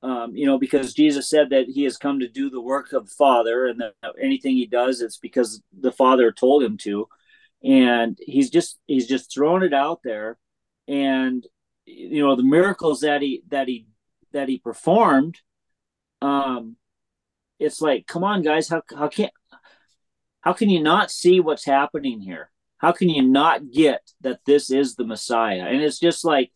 [0.04, 3.08] um, you know, because Jesus said that he has come to do the work of
[3.08, 7.08] the Father, and that anything he does, it's because the Father told him to,
[7.64, 10.36] and he's just he's just throwing it out there,
[10.86, 11.46] and
[11.86, 13.86] you know the miracles that he that he
[14.32, 15.40] that he performed,
[16.20, 16.76] um,
[17.58, 19.30] it's like, come on, guys, how how can
[20.42, 22.50] how can you not see what's happening here?
[22.84, 25.64] How can you not get that this is the Messiah?
[25.70, 26.52] And it's just like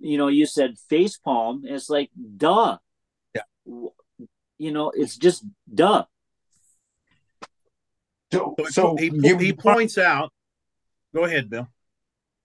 [0.00, 1.62] you know, you said face palm.
[1.64, 2.78] It's like, duh.
[3.34, 3.42] Yeah.
[4.58, 6.06] You know, it's just duh.
[8.32, 10.32] So, so he, you, he points out.
[11.14, 11.68] Go ahead, Bill.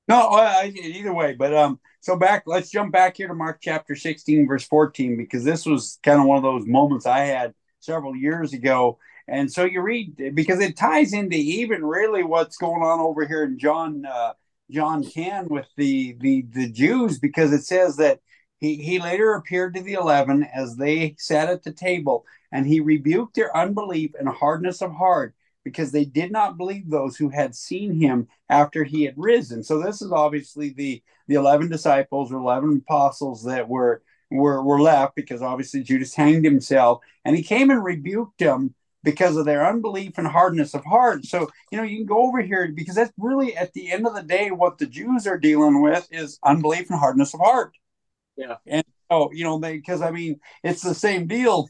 [0.08, 2.44] No, I, either way, but um, so back.
[2.46, 6.28] Let's jump back here to Mark chapter sixteen, verse fourteen, because this was kind of
[6.28, 9.00] one of those moments I had several years ago.
[9.28, 13.44] And so you read because it ties into even really what's going on over here
[13.44, 14.34] in John uh,
[14.70, 18.20] John can with the the the Jews because it says that
[18.60, 22.80] he he later appeared to the eleven as they sat at the table and he
[22.80, 27.56] rebuked their unbelief and hardness of heart because they did not believe those who had
[27.56, 29.64] seen him after he had risen.
[29.64, 34.82] So this is obviously the the 11 disciples or 11 apostles that were were were
[34.82, 39.66] left because obviously Judas hanged himself and he came and rebuked them because of their
[39.66, 41.24] unbelief and hardness of heart.
[41.26, 44.16] So, you know, you can go over here because that's really at the end of
[44.16, 47.72] the day what the Jews are dealing with is unbelief and hardness of heart.
[48.36, 48.56] Yeah.
[48.66, 51.70] And oh, you know, they because I mean, it's the same deal.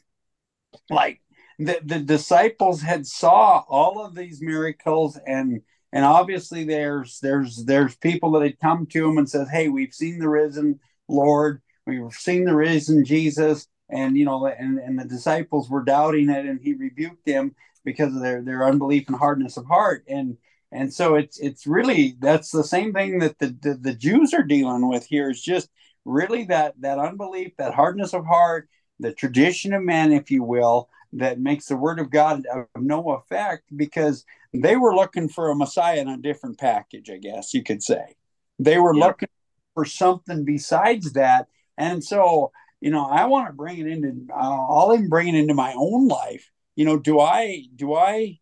[0.89, 1.21] Like
[1.59, 5.61] the, the disciples had saw all of these miracles and
[5.93, 9.93] and obviously there's there's there's people that had come to him and says, Hey, we've
[9.93, 15.05] seen the risen Lord, we've seen the risen Jesus and you know and, and the
[15.05, 19.57] disciples were doubting it and he rebuked them because of their their unbelief and hardness
[19.57, 20.03] of heart.
[20.07, 20.37] And
[20.71, 24.43] and so it's it's really that's the same thing that the, the, the jews are
[24.43, 25.69] dealing with here is just
[26.03, 28.69] really that that unbelief that hardness of heart
[28.99, 33.11] the tradition of man if you will that makes the word of god of no
[33.13, 37.63] effect because they were looking for a messiah in a different package i guess you
[37.63, 38.15] could say.
[38.59, 39.29] They were looking
[39.73, 41.47] for something besides that.
[41.77, 42.51] And so
[42.85, 45.73] you know, I want to bring it into, uh, I'll even bring it into my
[45.75, 46.51] own life.
[46.75, 48.39] You know, do I, do I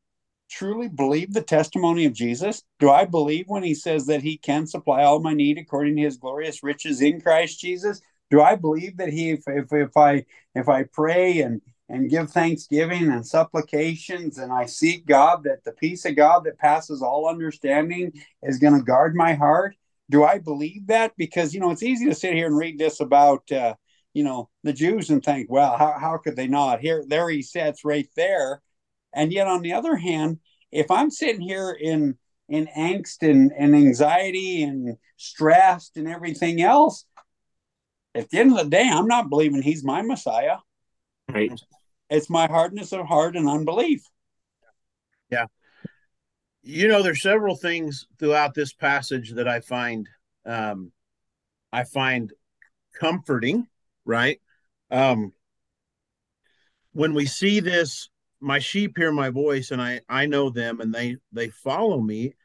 [0.51, 2.62] truly believe the testimony of Jesus?
[2.77, 6.01] Do I believe when he says that he can supply all my need according to
[6.01, 8.01] his glorious riches in Christ Jesus?
[8.32, 10.25] Do I believe that he, if, if, if I,
[10.56, 15.71] if I pray and, and give thanksgiving and supplications and I seek God that the
[15.71, 19.77] peace of God that passes all understanding is going to guard my heart?
[20.10, 21.13] Do I believe that?
[21.15, 23.75] Because, you know, it's easy to sit here and read this about, uh,
[24.13, 26.80] you know the Jews and think, well, how, how could they not?
[26.80, 28.62] Here, there he sits right there,
[29.13, 30.39] and yet on the other hand,
[30.71, 32.17] if I'm sitting here in
[32.49, 37.06] in angst and, and anxiety and stressed and everything else,
[38.13, 40.58] at the end of the day, I'm not believing he's my Messiah.
[41.32, 41.52] Right.
[42.10, 44.04] It's my hardness of heart and unbelief.
[45.31, 45.46] Yeah.
[46.62, 50.08] You know, there's several things throughout this passage that I find
[50.46, 50.92] um,
[51.71, 52.31] I find
[53.00, 53.67] comforting
[54.06, 54.39] right?
[54.91, 55.33] Um,
[56.93, 60.93] when we see this, my sheep hear my voice, and I I know them, and
[60.93, 62.35] they they follow me,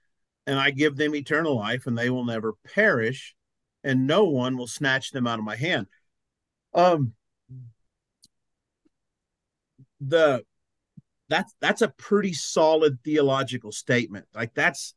[0.46, 3.34] and I give them eternal life, and they will never perish,
[3.84, 5.86] and no one will snatch them out of my hand.
[6.72, 7.14] Um,
[10.00, 10.44] the
[11.28, 14.26] that's that's a pretty solid theological statement.
[14.34, 14.94] Like that's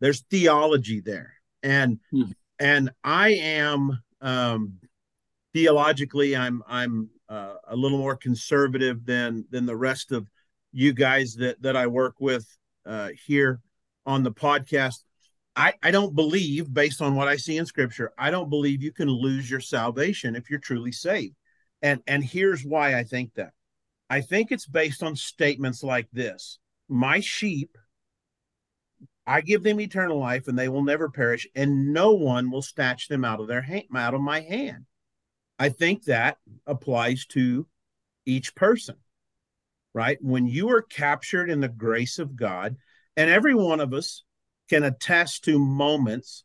[0.00, 2.24] there's theology there, and hmm.
[2.58, 4.78] and I am um
[5.52, 10.28] theologically, I'm I'm uh, a little more conservative than than the rest of
[10.72, 12.46] you guys that that I work with
[12.86, 13.60] uh, here
[14.06, 15.04] on the podcast.
[15.56, 18.92] I, I don't believe, based on what I see in scripture, I don't believe you
[18.92, 21.34] can lose your salvation if you're truly saved.
[21.82, 23.52] And and here's why I think that.
[24.08, 26.58] I think it's based on statements like this.
[26.88, 27.76] My sheep,
[29.26, 33.08] I give them eternal life and they will never perish, and no one will snatch
[33.08, 34.86] them out of their hand, out of my hand.
[35.60, 37.66] I think that applies to
[38.24, 38.96] each person,
[39.92, 40.16] right?
[40.22, 42.76] When you are captured in the grace of God,
[43.14, 44.24] and every one of us
[44.70, 46.44] can attest to moments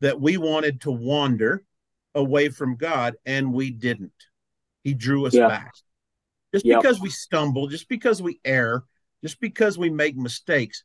[0.00, 1.62] that we wanted to wander
[2.14, 4.12] away from God and we didn't.
[4.82, 5.46] He drew us yeah.
[5.48, 5.74] back.
[6.54, 6.80] Just yep.
[6.80, 8.84] because we stumble, just because we err,
[9.22, 10.84] just because we make mistakes,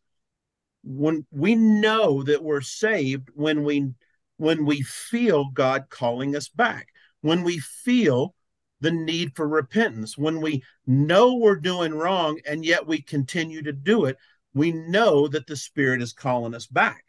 [0.83, 3.93] when we know that we're saved when we
[4.35, 6.87] when we feel God calling us back,
[7.21, 8.35] when we feel
[8.81, 13.73] the need for repentance, when we know we're doing wrong and yet we continue to
[13.73, 14.17] do it,
[14.53, 17.03] we know that the spirit is calling us back.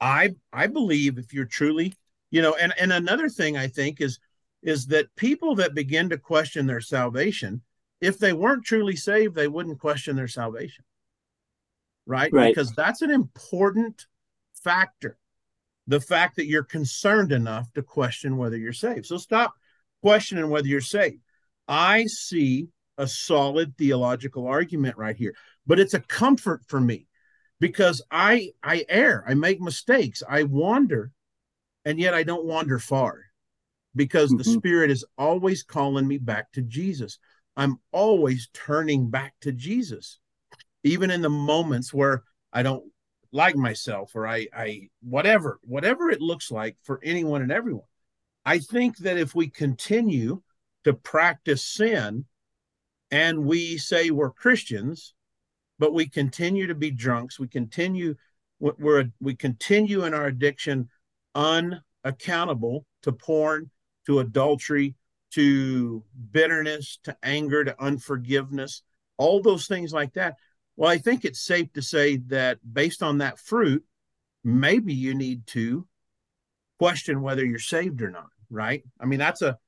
[0.00, 1.94] I i believe if you're truly
[2.30, 4.18] you know and and another thing i think is
[4.62, 7.62] is that people that begin to question their salvation
[8.00, 10.84] if they weren't truly saved they wouldn't question their salvation.
[12.06, 12.54] Right, right.
[12.54, 14.06] because that's an important
[14.62, 15.16] factor
[15.86, 19.06] the fact that you're concerned enough to question whether you're saved.
[19.06, 19.54] So stop
[20.02, 21.20] questioning whether you're saved.
[21.68, 22.68] I see
[22.98, 25.34] a solid theological argument right here
[25.66, 27.06] but it's a comfort for me
[27.60, 31.10] because i i err i make mistakes i wander
[31.84, 33.22] and yet i don't wander far
[33.96, 34.38] because mm-hmm.
[34.38, 37.18] the spirit is always calling me back to jesus.
[37.56, 40.18] I'm always turning back to jesus
[40.82, 42.22] even in the moments where
[42.52, 42.84] i don't
[43.34, 47.84] like myself or i i whatever whatever it looks like for anyone and everyone
[48.46, 50.40] i think that if we continue
[50.84, 52.24] to practice sin
[53.10, 55.14] and we say we're Christians,
[55.78, 57.38] but we continue to be drunks.
[57.38, 58.16] We continue
[58.58, 60.88] we're we continue in our addiction
[61.34, 63.70] unaccountable to porn,
[64.06, 64.94] to adultery,
[65.32, 68.82] to bitterness, to anger, to unforgiveness,
[69.16, 70.34] all those things like that.
[70.76, 73.84] Well, I think it's safe to say that based on that fruit,
[74.42, 75.86] maybe you need to
[76.78, 78.82] question whether you're saved or not, right?
[79.00, 79.58] I mean, that's a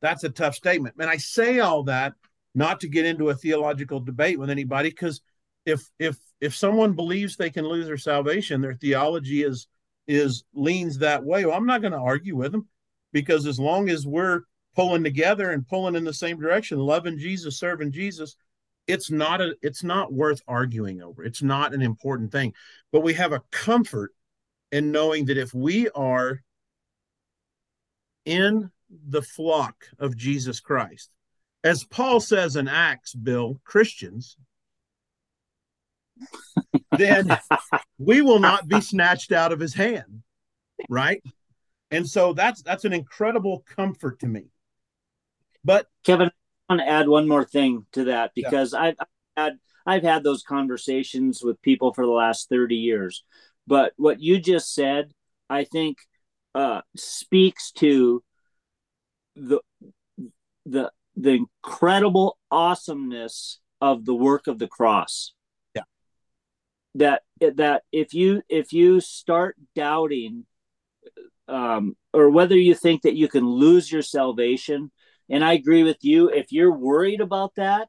[0.00, 0.96] that's a tough statement.
[0.98, 2.14] And I say all that
[2.54, 5.22] not to get into a theological debate with anybody because
[5.64, 9.68] if if if someone believes they can lose their salvation their theology is
[10.06, 12.66] is leans that way well i'm not going to argue with them
[13.12, 14.42] because as long as we're
[14.74, 18.36] pulling together and pulling in the same direction loving jesus serving jesus
[18.86, 22.52] it's not a it's not worth arguing over it's not an important thing
[22.90, 24.12] but we have a comfort
[24.70, 26.42] in knowing that if we are
[28.24, 28.70] in
[29.08, 31.10] the flock of jesus christ
[31.64, 34.36] as Paul says in Acts, Bill, Christians,
[36.98, 37.36] then
[37.98, 40.22] we will not be snatched out of his hand.
[40.88, 41.22] Right.
[41.90, 44.46] And so that's that's an incredible comfort to me.
[45.64, 46.30] But Kevin,
[46.76, 48.80] want to add one more thing to that because yeah.
[48.80, 49.06] I've, I've
[49.36, 49.52] had
[49.84, 53.24] I've had those conversations with people for the last 30 years.
[53.66, 55.12] But what you just said,
[55.50, 55.98] I think
[56.54, 58.22] uh, speaks to
[59.34, 59.60] the
[60.64, 65.32] the the incredible awesomeness of the work of the cross.
[65.74, 65.82] Yeah.
[66.94, 70.46] That that if you if you start doubting
[71.48, 74.92] um or whether you think that you can lose your salvation
[75.32, 77.88] and I agree with you if you're worried about that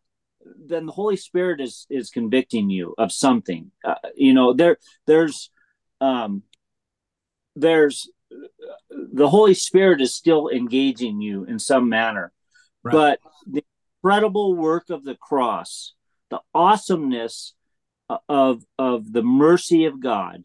[0.65, 3.71] then the Holy Spirit is is convicting you of something.
[3.85, 4.75] Uh, you know, there
[5.07, 5.49] there's
[6.01, 6.43] um
[7.55, 8.09] there's
[8.89, 12.33] the Holy Spirit is still engaging you in some manner
[12.83, 12.91] Right.
[12.91, 13.63] But the
[14.03, 15.93] incredible work of the cross,
[16.29, 17.53] the awesomeness
[18.27, 20.43] of of the mercy of God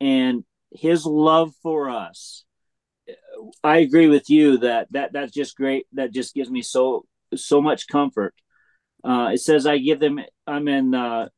[0.00, 2.44] and his love for us.
[3.62, 5.86] I agree with you that that that's just great.
[5.92, 8.34] That just gives me so so much comfort.
[9.04, 11.28] Uh, it says, "I give them." I'm in uh,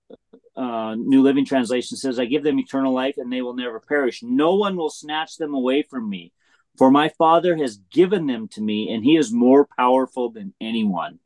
[0.57, 1.96] uh, New Living Translation.
[1.96, 4.22] Says, "I give them eternal life, and they will never perish.
[4.22, 6.32] No one will snatch them away from me.
[6.78, 11.18] For my Father has given them to me, and He is more powerful than anyone.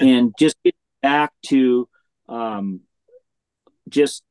[0.00, 0.14] Amen.
[0.14, 1.88] And just get back to
[2.28, 2.80] um,
[3.88, 4.22] just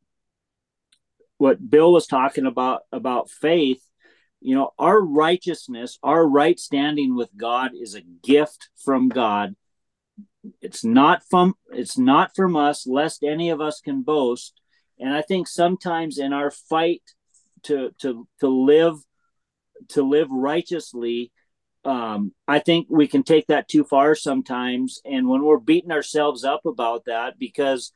[1.37, 3.81] what Bill was talking about about faith.
[4.41, 9.55] You know, our righteousness, our right standing with God, is a gift from God.
[10.61, 14.53] It's not from it's not from us, lest any of us can boast.
[14.97, 17.03] And I think sometimes in our fight
[17.63, 18.95] to to to live
[19.89, 21.31] to live righteously
[21.85, 26.43] um, I think we can take that too far sometimes, and when we're beating ourselves
[26.43, 27.93] up about that, because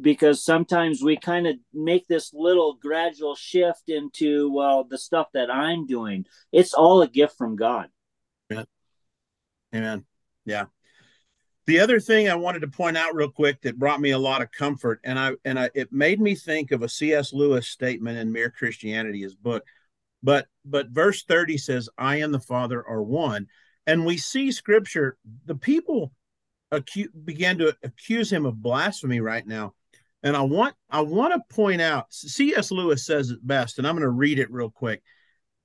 [0.00, 5.50] because sometimes we kind of make this little gradual shift into well the stuff that
[5.50, 6.26] I'm doing.
[6.52, 7.88] It's all a gift from God.
[8.50, 8.64] Yeah.
[9.74, 10.04] Amen.
[10.44, 10.66] Yeah.
[11.66, 14.40] The other thing I wanted to point out real quick that brought me a lot
[14.40, 17.32] of comfort, and I and I, it made me think of a C.S.
[17.32, 19.64] Lewis statement in Mere Christianity, his book.
[20.22, 23.48] But but verse 30 says, I and the Father are one.
[23.86, 26.12] And we see scripture, the people
[26.72, 29.74] acu- began to accuse him of blasphemy right now.
[30.26, 32.72] And I want I want to point out, C.S.
[32.72, 35.00] Lewis says it best, and I'm going to read it real quick.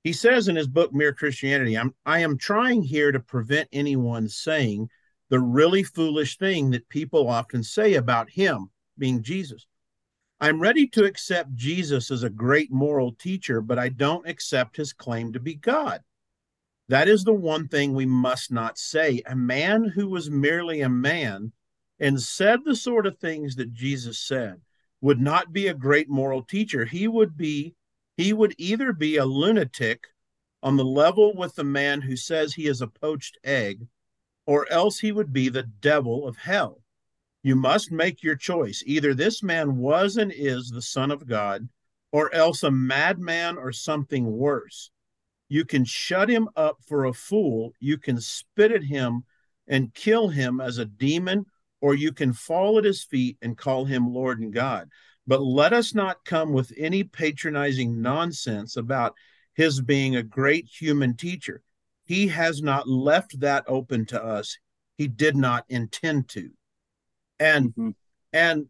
[0.03, 4.29] He says in his book Mere Christianity, I'm I am trying here to prevent anyone
[4.29, 4.87] saying
[5.31, 9.65] the really foolish thing that people often say about him being Jesus.
[10.39, 14.93] I'm ready to accept Jesus as a great moral teacher, but I don't accept his
[14.93, 16.01] claim to be God.
[16.87, 19.23] That is the one thing we must not say.
[19.25, 21.51] A man who was merely a man
[22.01, 24.59] and said the sort of things that Jesus said
[24.99, 26.83] would not be a great moral teacher.
[26.83, 27.75] He would be
[28.17, 30.07] he would either be a lunatic
[30.61, 33.87] on the level with the man who says he is a poached egg
[34.45, 36.81] or else he would be the devil of hell.
[37.43, 38.83] You must make your choice.
[38.85, 41.69] Either this man was and is the Son of God,
[42.11, 44.91] or else a madman or something worse.
[45.47, 49.23] You can shut him up for a fool, you can spit at him
[49.67, 51.45] and kill him as a demon,
[51.81, 54.89] or you can fall at his feet and call him Lord and God.
[55.27, 59.15] But let us not come with any patronizing nonsense about
[59.53, 61.61] his being a great human teacher.
[62.05, 64.57] He has not left that open to us.
[64.97, 66.51] He did not intend to
[67.41, 67.89] and mm-hmm.
[68.31, 68.67] and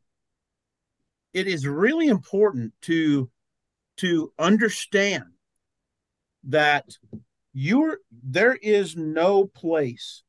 [1.34, 3.30] it is really important to
[3.98, 5.26] to understand
[6.46, 6.86] that
[7.54, 10.24] you're there is no place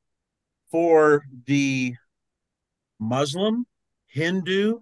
[0.71, 1.95] for the
[3.03, 3.67] muslim
[4.07, 4.81] hindu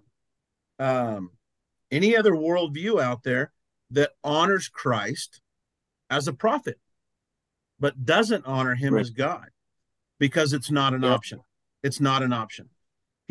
[0.79, 1.31] um,
[1.91, 3.51] any other worldview out there
[3.89, 5.41] that honors christ
[6.09, 6.79] as a prophet
[7.79, 9.01] but doesn't honor him right.
[9.01, 9.49] as god
[10.19, 11.09] because it's not an yeah.
[11.09, 11.41] option
[11.83, 12.69] it's not an option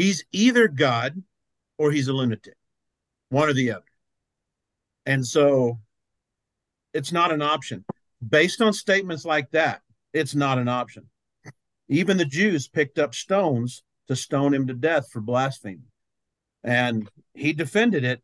[0.01, 1.23] He's either God
[1.77, 2.57] or he's a lunatic,
[3.29, 3.85] one or the other.
[5.05, 5.79] And so
[6.95, 7.85] it's not an option.
[8.27, 9.83] Based on statements like that,
[10.15, 11.05] it's not an option.
[11.91, 15.79] Even the Jews picked up stones to stone him to death for blasphemy.
[16.65, 18.21] And he defended it.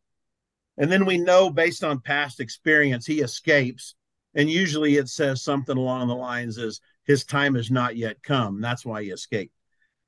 [0.77, 3.95] And then we know, based on past experience, he escapes.
[4.35, 8.61] And usually it says something along the lines as his time has not yet come.
[8.61, 9.55] That's why he escaped.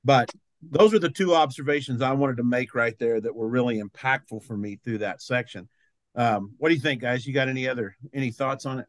[0.03, 0.29] But
[0.61, 4.43] those are the two observations I wanted to make right there that were really impactful
[4.43, 5.69] for me through that section.
[6.13, 7.25] Um, what do you think, guys?
[7.25, 8.87] You got any other any thoughts on it?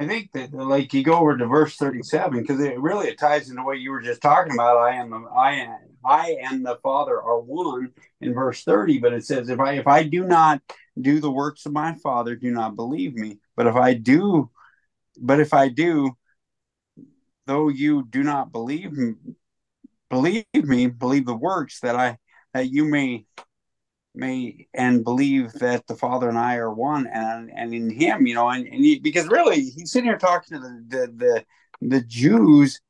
[0.00, 3.50] I think that like you go over to verse 37 because it really it ties
[3.50, 4.78] into what you were just talking about.
[4.78, 7.92] I am the I am I and the Father are one
[8.22, 10.62] in verse 30, but it says if I if I do not
[10.98, 13.40] do the works of my Father, do not believe me.
[13.56, 14.50] But if I do,
[15.20, 16.16] but if I do,
[17.46, 18.96] though you do not believe
[20.08, 22.16] believe me, believe the works that I
[22.54, 23.26] that you may
[24.14, 28.34] may and believe that the Father and I are one and and in Him, you
[28.34, 31.44] know, and, and he, because really he's sitting here talking to the the the,
[31.88, 32.80] the Jews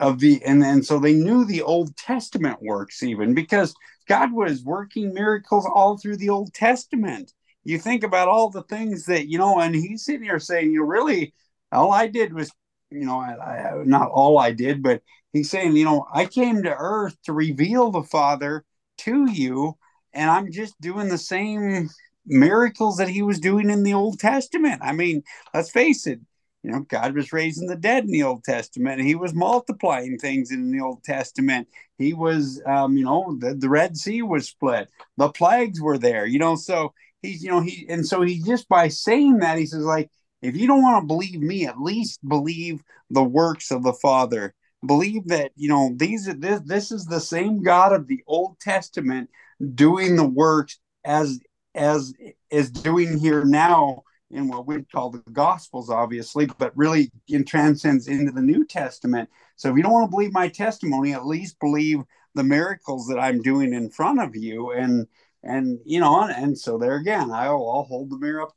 [0.00, 3.74] of the and and so they knew the Old Testament works even because
[4.08, 7.32] God was working miracles all through the Old Testament.
[7.64, 10.80] You think about all the things that you know, and he's sitting here saying, you
[10.80, 11.32] know, really
[11.72, 12.50] all I did was
[12.90, 15.02] you know, I, I, not all I did, but
[15.32, 18.64] he's saying, you know, I came to earth to reveal the Father
[18.98, 19.76] to you,
[20.14, 21.90] and I'm just doing the same
[22.26, 24.80] miracles that he was doing in the Old Testament.
[24.82, 26.20] I mean, let's face it,
[26.62, 29.02] you know, God was raising the dead in the Old Testament.
[29.02, 31.68] He was multiplying things in the Old Testament.
[31.98, 34.88] He was, um, you know, the, the Red Sea was split.
[35.18, 38.66] The plagues were there, you know, so he's, you know, he, and so he just
[38.68, 40.10] by saying that, he says, like,
[40.40, 44.54] if you don't want to believe me, at least believe the works of the Father.
[44.86, 48.60] Believe that you know these are this this is the same God of the Old
[48.60, 49.30] Testament
[49.74, 50.70] doing the work
[51.04, 51.40] as
[51.74, 52.12] as
[52.50, 58.08] is doing here now in what we call the Gospels, obviously, but really in transcends
[58.08, 59.28] into the New Testament.
[59.56, 62.00] So if you don't want to believe my testimony, at least believe
[62.34, 64.72] the miracles that I'm doing in front of you.
[64.72, 65.06] And
[65.42, 68.54] and you know, and, so there again, I'll, I'll hold the mirror up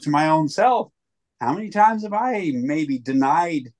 [0.00, 0.90] to my own self
[1.44, 3.72] how many times have I maybe denied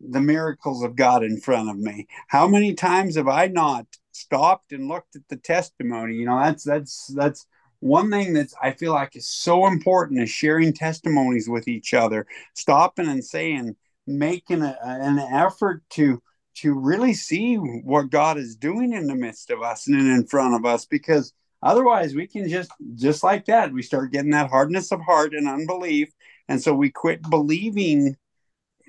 [0.00, 2.08] the miracles of God in front of me?
[2.26, 6.14] How many times have I not stopped and looked at the testimony?
[6.14, 7.46] You know, that's that's that's
[7.80, 12.26] one thing that I feel like is so important is sharing testimonies with each other,
[12.54, 13.74] stopping and saying,
[14.06, 16.22] making a, an effort to
[16.54, 20.54] to really see what God is doing in the midst of us and in front
[20.54, 21.32] of us because
[21.62, 25.48] otherwise we can just just like that we start getting that hardness of heart and
[25.48, 26.12] unbelief
[26.48, 28.16] and so we quit believing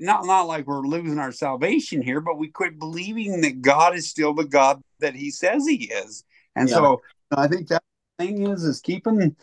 [0.03, 4.09] not not like we're losing our salvation here but we quit believing that God is
[4.09, 6.23] still the God that he says he is
[6.55, 6.75] and yeah.
[6.75, 7.01] so
[7.31, 7.83] uh, I think that
[8.19, 9.35] thing is is keeping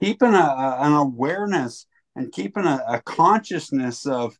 [0.00, 4.38] keeping a, an awareness and keeping a, a consciousness of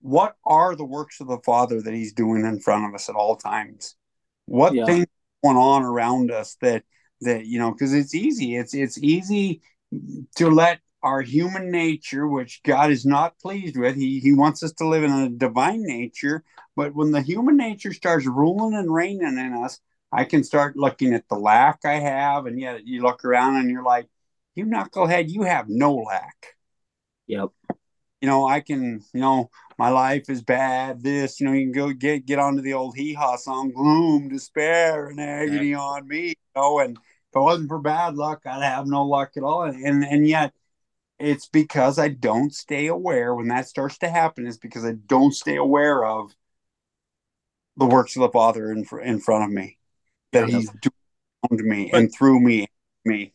[0.00, 3.16] what are the works of the Father that He's doing in front of us at
[3.16, 3.96] all times?
[4.46, 4.84] What yeah.
[4.84, 5.06] things
[5.42, 6.84] going on around us that
[7.22, 7.72] that you know?
[7.72, 8.56] Because it's easy.
[8.56, 9.62] It's it's easy
[10.36, 14.72] to let our human nature, which God is not pleased with, He He wants us
[14.74, 16.44] to live in a divine nature.
[16.74, 19.80] But when the human nature starts ruling and reigning in us,
[20.12, 23.70] I can start looking at the lack I have, and yet you look around and
[23.70, 24.06] you're like,
[24.54, 26.56] "You knucklehead, you have no lack."
[27.26, 27.50] Yep
[28.20, 31.02] you know, I can, you know, my life is bad.
[31.02, 34.28] This, you know, you can go get get onto the old hee haw song, gloom,
[34.28, 35.78] despair, and agony yeah.
[35.78, 36.28] on me.
[36.28, 39.62] You know, and if it wasn't for bad luck, I'd have no luck at all.
[39.62, 40.52] And and yet,
[41.18, 44.46] it's because I don't stay aware when that starts to happen.
[44.46, 46.34] Is because I don't stay aware of
[47.76, 49.78] the works of the Father in in front of me,
[50.32, 50.48] that.
[50.48, 52.66] He's doing to me but and through me,
[53.04, 53.32] me.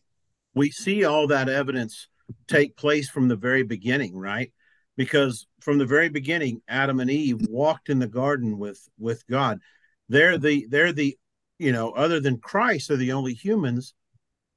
[0.54, 2.08] We see all that evidence
[2.46, 4.52] take place from the very beginning, right?
[4.96, 9.60] because from the very beginning adam and eve walked in the garden with with god
[10.08, 11.16] they're the they're the
[11.58, 13.94] you know other than christ are the only humans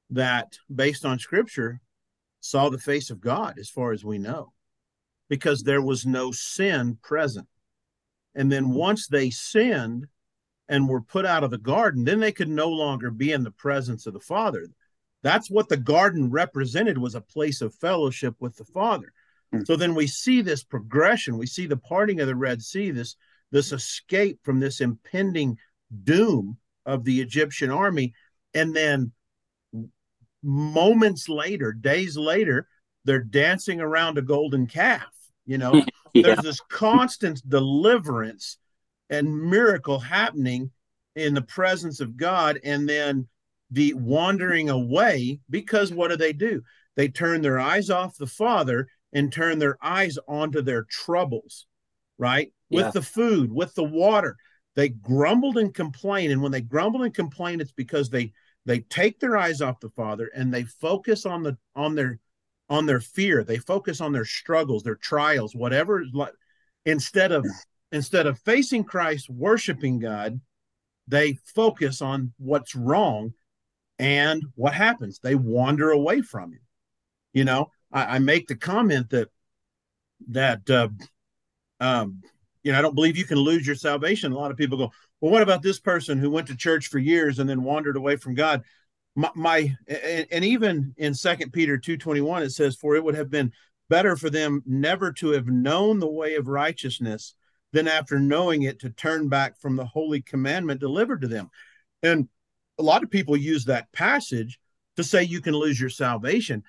[0.09, 1.79] that based on scripture
[2.45, 4.53] saw the face of god as far as we know
[5.29, 7.47] because there was no sin present.
[8.35, 10.05] And then once they sinned
[10.69, 13.51] and were put out of the garden then they could no longer be in the
[13.51, 14.67] presence of the father.
[15.23, 19.11] That's what the garden represented was a place of fellowship with the father.
[19.51, 19.63] Hmm.
[19.65, 21.39] So then we see this progression.
[21.39, 23.15] We see the parting of the Red Sea, this
[23.51, 25.57] this escape from this impending
[26.03, 28.13] doom of the Egyptian army,
[28.53, 29.13] and then
[30.45, 32.67] moments later, days later,
[33.03, 35.13] they're dancing around a golden calf.
[35.45, 35.73] You know,
[36.13, 36.23] yeah.
[36.23, 38.57] there's this constant deliverance
[39.09, 40.71] and miracle happening
[41.15, 43.27] in the presence of God, and then
[43.71, 46.61] the wandering away because what do they do?
[46.95, 51.67] They turn their eyes off the Father and turn their eyes onto their troubles,
[52.17, 52.51] right?
[52.69, 54.35] With the food, with the water.
[54.75, 56.33] They grumbled and complained.
[56.33, 58.33] And when they grumble and complain, it's because they
[58.65, 62.19] they take their eyes off the Father and they focus on the on their
[62.69, 63.43] on their fear.
[63.43, 66.03] They focus on their struggles, their trials, whatever
[66.85, 67.45] instead of
[67.91, 70.39] instead of facing Christ, worshiping God,
[71.07, 73.33] they focus on what's wrong
[73.99, 75.19] and what happens.
[75.19, 76.61] They wander away from him.
[77.33, 79.29] You know, I, I make the comment that
[80.29, 80.89] that uh,
[81.79, 82.21] um,
[82.65, 84.33] you know I don't believe you can lose your salvation.
[84.33, 84.91] A lot of people go,
[85.21, 88.17] well, what about this person who went to church for years and then wandered away
[88.17, 88.63] from God?
[89.15, 93.15] My, my and even in Second Peter two twenty one it says, for it would
[93.15, 93.53] have been
[93.87, 97.35] better for them never to have known the way of righteousness
[97.71, 101.49] than after knowing it to turn back from the holy commandment delivered to them.
[102.03, 102.27] And
[102.77, 104.59] a lot of people use that passage
[104.97, 106.63] to say you can lose your salvation.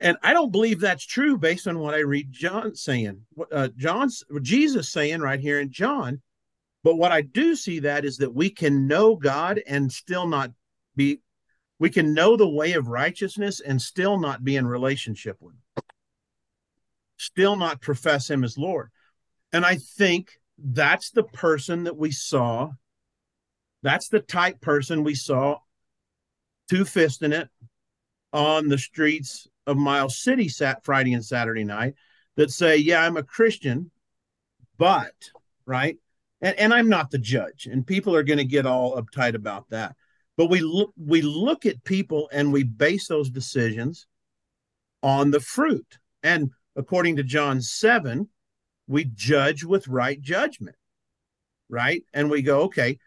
[0.00, 3.20] And I don't believe that's true based on what I read John saying,
[3.52, 6.22] uh, John's Jesus saying right here in John.
[6.82, 10.52] But what I do see that is that we can know God and still not
[10.96, 11.20] be,
[11.78, 15.82] we can know the way of righteousness and still not be in relationship with Him,
[17.18, 18.90] still not profess Him as Lord.
[19.52, 22.70] And I think that's the person that we saw.
[23.82, 25.58] That's the type person we saw
[26.70, 27.48] two fisting it
[28.32, 31.94] on the streets of Miles City sat Friday and Saturday night
[32.36, 33.90] that say, yeah, I'm a Christian,
[34.78, 35.14] but
[35.66, 35.96] right.
[36.40, 39.68] And, and I'm not the judge, and people are going to get all uptight about
[39.70, 39.94] that.
[40.36, 44.06] But we look we look at people and we base those decisions
[45.02, 45.98] on the fruit.
[46.22, 48.26] And according to John 7,
[48.86, 50.76] we judge with right judgment.
[51.68, 52.02] Right?
[52.14, 52.98] And we go, okay,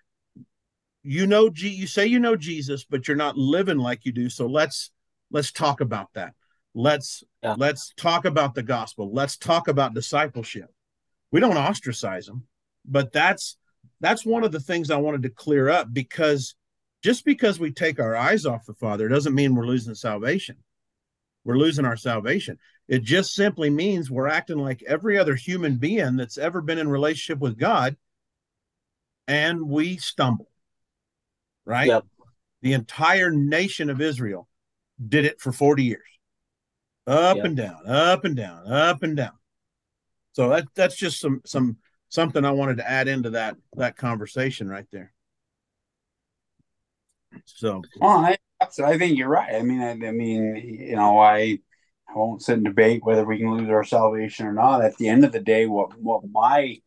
[1.02, 4.30] you know you say you know Jesus, but you're not living like you do.
[4.30, 4.92] So let's
[5.32, 6.34] let's talk about that.
[6.76, 7.56] Let's yeah.
[7.58, 9.12] let's talk about the gospel.
[9.14, 10.74] Let's talk about discipleship.
[11.32, 12.48] We don't ostracize them,
[12.86, 13.58] but that's
[14.00, 16.56] that's one of the things I wanted to clear up because
[17.04, 20.58] just because we take our eyes off the Father doesn't mean we're losing salvation.
[21.44, 22.58] We're losing our salvation.
[22.88, 26.88] It just simply means we're acting like every other human being that's ever been in
[26.88, 27.98] relationship with God
[29.28, 30.50] and we stumble.
[31.66, 31.88] Right?
[31.88, 32.06] Yep.
[32.62, 34.48] The entire nation of Israel
[35.06, 36.02] did it for 40 years.
[37.06, 37.46] Up yep.
[37.46, 39.34] and down, up and down, up and down.
[40.32, 41.78] So that that's just some some
[42.10, 45.14] something I wanted to add into that that conversation right there.
[47.46, 49.56] So, well, I, I think you're right.
[49.56, 51.60] I mean, I, I mean, you know, I
[52.08, 54.84] I won't sit and debate whether we can lose our salvation or not.
[54.84, 56.78] At the end of the day, what what my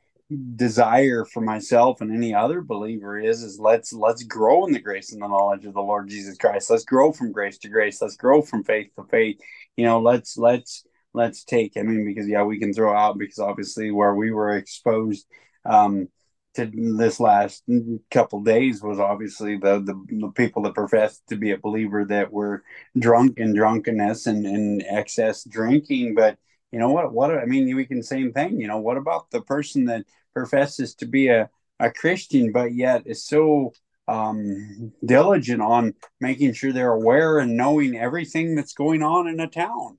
[0.57, 5.13] desire for myself and any other believer is is let's let's grow in the grace
[5.13, 6.71] and the knowledge of the Lord Jesus Christ.
[6.71, 8.01] Let's grow from grace to grace.
[8.03, 9.39] Let's grow from faith to faith.
[9.77, 11.77] You know, let's let's let's take.
[11.77, 15.27] I mean, because yeah, we can throw out because obviously where we were exposed
[15.65, 16.09] um,
[16.55, 17.65] to this last
[18.11, 22.33] couple days was obviously the, the, the people that professed to be a believer that
[22.33, 22.65] were
[22.99, 26.15] drunk in drunkenness and, and excess drinking.
[26.15, 26.39] But
[26.73, 27.13] you know what?
[27.13, 28.61] What I mean, we can same thing.
[28.61, 30.05] You know, what about the person that
[30.35, 33.73] professes to be a a Christian, but yet is so
[34.09, 39.49] um, diligent on making sure they're aware and knowing everything that's going on in a
[39.49, 39.99] town.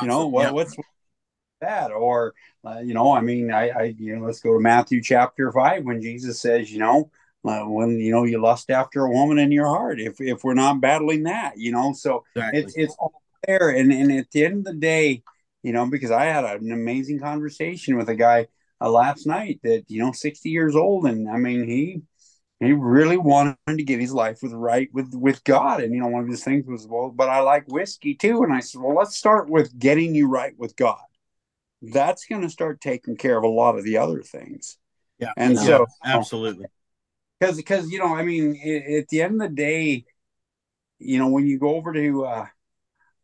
[0.00, 0.50] You know what, yeah.
[0.52, 0.76] what's
[1.60, 1.90] that?
[1.90, 2.34] Or
[2.64, 5.84] uh, you know, I mean, I, I, you know, let's go to Matthew chapter five
[5.84, 7.10] when Jesus says, you know,
[7.44, 10.00] uh, when you know you lust after a woman in your heart.
[10.00, 12.60] If if we're not battling that, you know, so exactly.
[12.60, 13.70] it's it's all there.
[13.70, 15.22] And and at the end of the day,
[15.62, 18.48] you know, because I had an amazing conversation with a guy
[18.80, 22.02] uh, last night that you know, sixty years old, and I mean, he
[22.60, 25.82] he really wanted to get his life with right with with God.
[25.82, 28.42] And you know, one of his things was, well, but I like whiskey too.
[28.42, 31.00] And I said, well, let's start with getting you right with God
[31.82, 34.76] that's going to start taking care of a lot of the other things.
[35.18, 35.32] Yeah.
[35.36, 36.66] And yeah, so, absolutely.
[37.38, 38.50] Because, because, you know, I mean,
[38.98, 40.04] at the end of the day,
[40.98, 42.46] you know, when you go over to uh,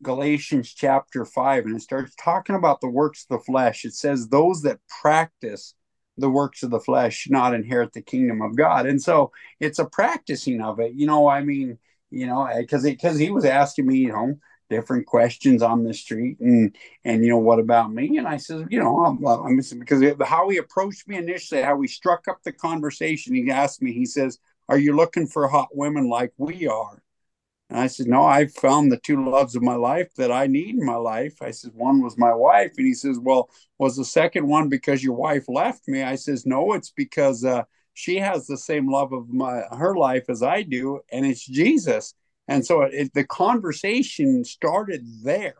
[0.02, 4.28] Galatians chapter 5 and it starts talking about the works of the flesh, it says,
[4.28, 5.74] those that practice
[6.18, 8.86] the works of the flesh not inherit the kingdom of God.
[8.86, 10.92] And so it's a practicing of it.
[10.94, 11.78] You know, I mean,
[12.10, 14.38] you know, because because he was asking me, you know,
[14.68, 18.66] different questions on the street and and you know what about me and i said
[18.70, 22.52] you know i'm, I'm because how he approached me initially how we struck up the
[22.52, 24.38] conversation he asked me he says
[24.68, 27.00] are you looking for hot women like we are
[27.68, 30.74] and i said no i found the two loves of my life that i need
[30.74, 31.40] in my life.
[31.42, 32.72] I said one was my wife.
[32.76, 36.02] And he says well was the second one because your wife left me?
[36.02, 37.64] I says no it's because uh,
[37.94, 42.14] she has the same love of my her life as i do and it's jesus.
[42.48, 45.56] And so it, the conversation started there.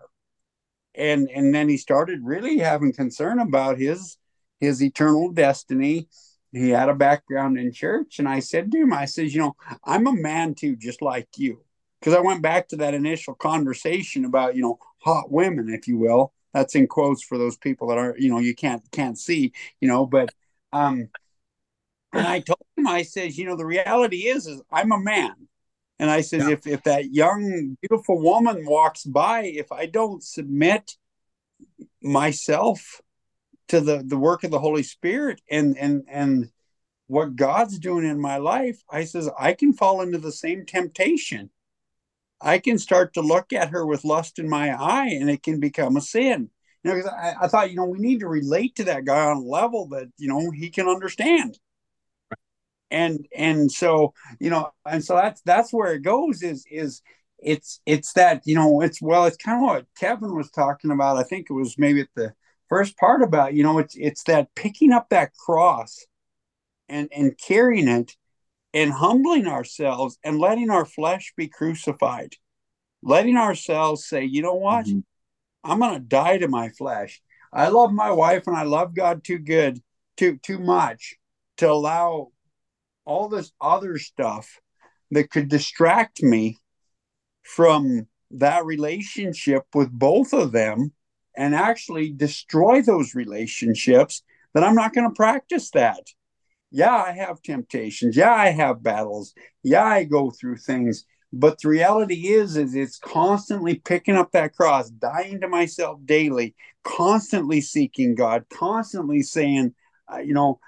[0.95, 4.17] And and then he started really having concern about his
[4.61, 6.09] his eternal destiny.
[6.53, 9.57] He had a background in church and i said to him i says you know
[9.85, 11.66] i'm a man too just like you
[12.01, 15.99] because i went back to that initial conversation about you know hot women if you
[15.99, 19.53] will that's in quotes for those people that are you know you can't can't see
[19.81, 20.33] you know but
[20.73, 21.09] um
[22.13, 25.35] and i told him i says you know the reality is is i'm a man
[25.99, 26.51] and I said, yeah.
[26.51, 30.97] if, if that young, beautiful woman walks by, if I don't submit
[32.03, 33.01] myself
[33.69, 36.51] to the, the work of the Holy Spirit and, and, and
[37.07, 41.51] what God's doing in my life, I says, I can fall into the same temptation.
[42.41, 45.61] I can start to look at her with lust in my eye and it can
[45.61, 46.51] become a sin.
[46.85, 49.39] You know, I, I thought, you know, we need to relate to that guy on
[49.39, 51.59] a level that, you know, he can understand
[52.91, 57.03] and and so you know and so that's that's where it goes is is
[57.39, 61.17] it's it's that you know it's well it's kind of what kevin was talking about
[61.17, 62.33] i think it was maybe at the
[62.69, 66.05] first part about you know it's it's that picking up that cross
[66.89, 68.17] and and carrying it
[68.77, 72.35] and humbling ourselves and letting our flesh be crucified
[73.03, 75.01] letting ourselves say you know what mm-hmm.
[75.65, 77.23] i'm going to die to my flesh
[77.53, 79.81] i love my wife and i love god too good
[80.17, 81.15] too too much
[81.57, 82.29] to allow
[83.07, 84.61] all this other stuff
[85.11, 86.59] that could distract me
[87.43, 90.93] from that relationship with both of them
[91.37, 94.23] and actually destroy those relationships,
[94.55, 96.01] then I'm not going to practice that.
[96.71, 98.17] Yeah, I have temptations.
[98.17, 99.35] Yeah, I have battles.
[99.63, 101.05] Yeah, I go through things.
[101.33, 106.55] But the reality is, is it's constantly picking up that cross, dying to myself daily,
[106.85, 109.75] constantly seeking God, constantly saying,
[110.25, 110.61] you know,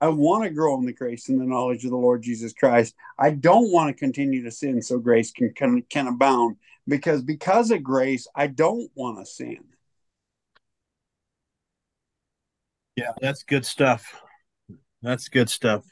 [0.00, 2.94] I want to grow in the grace and the knowledge of the Lord Jesus Christ.
[3.18, 7.70] I don't want to continue to sin so grace can, can, can abound because because
[7.70, 9.64] of grace, I don't want to sin.
[12.96, 14.20] Yeah, that's good stuff.
[15.04, 15.84] That's good stuff.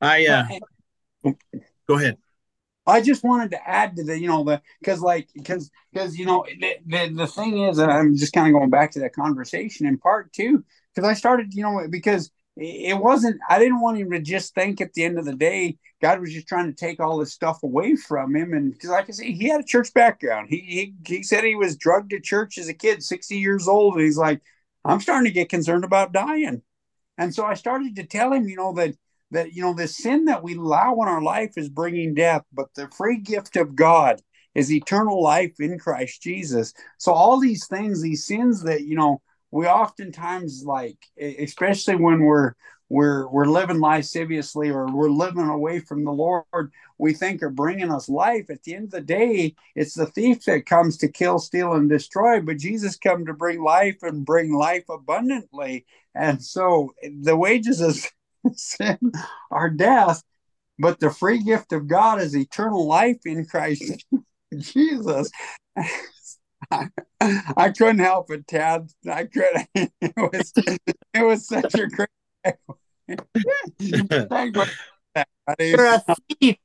[0.00, 0.44] I uh
[1.86, 2.16] go ahead.
[2.86, 6.24] I just wanted to add to the, you know, the because like because because you
[6.24, 9.86] know the, the the thing is, I'm just kind of going back to that conversation
[9.86, 10.64] in part two
[10.94, 14.80] because I started, you know, because it wasn't i didn't want him to just think
[14.80, 17.64] at the end of the day god was just trying to take all this stuff
[17.64, 21.16] away from him and because like i said he had a church background he, he
[21.16, 24.16] he said he was drugged to church as a kid 60 years old and he's
[24.16, 24.40] like
[24.84, 26.62] i'm starting to get concerned about dying
[27.18, 28.94] and so i started to tell him you know that
[29.30, 32.68] that you know the sin that we allow in our life is bringing death but
[32.74, 34.20] the free gift of god
[34.54, 36.72] is eternal life in christ jesus.
[36.98, 42.54] So all these things these sins that you know we oftentimes like especially when we're
[42.88, 46.44] we're we're living lasciviously or we're living away from the lord
[46.98, 50.44] we think are bringing us life at the end of the day it's the thief
[50.44, 54.52] that comes to kill steal and destroy but jesus come to bring life and bring
[54.52, 57.96] life abundantly and so the wages of
[58.56, 58.98] sin
[59.50, 60.22] are death
[60.78, 64.04] but the free gift of god is eternal life in christ
[64.58, 65.30] jesus
[67.20, 68.90] I, couldn't help it, Tad.
[69.10, 69.66] I could.
[69.74, 70.52] It was
[71.12, 72.08] it was such a great.
[75.58, 76.04] You're a
[76.40, 76.56] thief.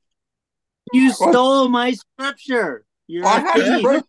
[0.92, 2.84] You stole my scripture.
[3.06, 3.82] You're well, a thief.
[3.82, 4.02] Bring,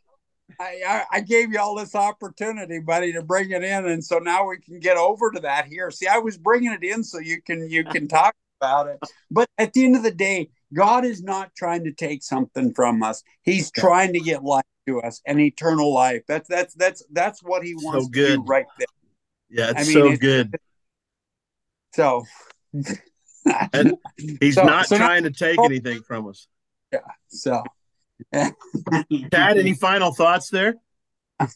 [0.59, 4.47] I, I gave you all this opportunity, buddy, to bring it in, and so now
[4.47, 5.91] we can get over to that here.
[5.91, 8.99] See, I was bringing it in so you can you can talk about it,
[9.30, 13.03] but at the end of the day, God is not trying to take something from
[13.03, 13.24] us.
[13.41, 16.24] He's trying to get life to us and eternal life.
[16.28, 18.28] That's that's that's that's what he wants so good.
[18.28, 18.88] to do right there.
[19.49, 20.55] Yeah, it's I mean, so it's, good.
[21.93, 22.25] So
[23.73, 23.97] and
[24.39, 26.47] he's so, not so trying now, to take anything from us.
[26.91, 26.99] Yeah.
[27.27, 27.63] So
[28.33, 30.75] Tad, any final thoughts there?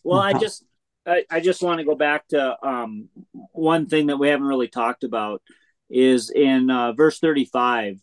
[0.03, 0.63] Well, I just
[1.05, 3.09] I, I just want to go back to um,
[3.51, 5.41] one thing that we haven't really talked about
[5.89, 7.99] is in uh, verse 35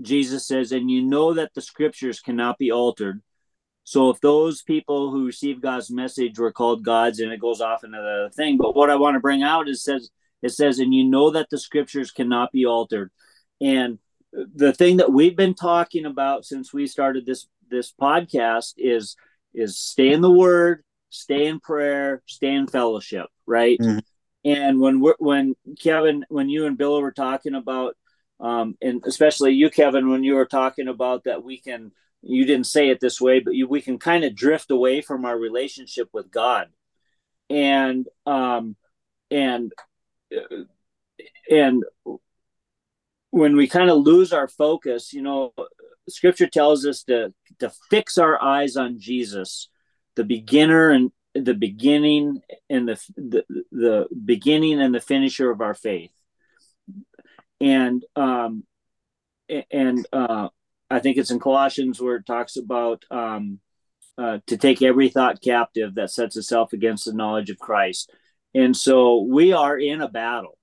[0.00, 3.20] jesus says and you know that the scriptures cannot be altered
[3.88, 7.84] so if those people who received God's message were called gods, and it goes off
[7.84, 10.10] into the thing, but what I want to bring out is says
[10.42, 13.10] it says, and you know that the scriptures cannot be altered.
[13.60, 13.98] And
[14.32, 19.16] the thing that we've been talking about since we started this this podcast is
[19.54, 23.78] is stay in the word, stay in prayer, stay in fellowship, right?
[23.78, 23.98] Mm-hmm.
[24.44, 27.96] And when we're when Kevin, when you and Bill were talking about,
[28.40, 32.66] um, and especially you, Kevin, when you were talking about that we can you didn't
[32.66, 36.08] say it this way, but you, we can kind of drift away from our relationship
[36.12, 36.68] with God,
[37.50, 38.76] and um,
[39.30, 39.72] and
[41.50, 41.84] and
[43.30, 45.52] when we kind of lose our focus, you know,
[46.08, 49.68] Scripture tells us to to fix our eyes on Jesus,
[50.16, 55.74] the beginner and the beginning and the the, the beginning and the finisher of our
[55.74, 56.12] faith,
[57.60, 58.64] and um,
[59.70, 60.48] and uh,
[60.90, 63.60] I think it's in Colossians where it talks about um,
[64.16, 68.10] uh, to take every thought captive that sets itself against the knowledge of Christ.
[68.54, 70.58] And so we are in a battle.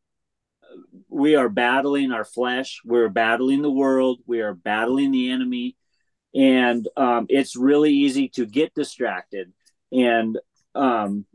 [1.09, 2.81] We are battling our flesh.
[2.83, 4.19] We're battling the world.
[4.25, 5.77] We are battling the enemy.
[6.33, 9.53] And um, it's really easy to get distracted.
[9.91, 10.37] And
[10.73, 11.25] um,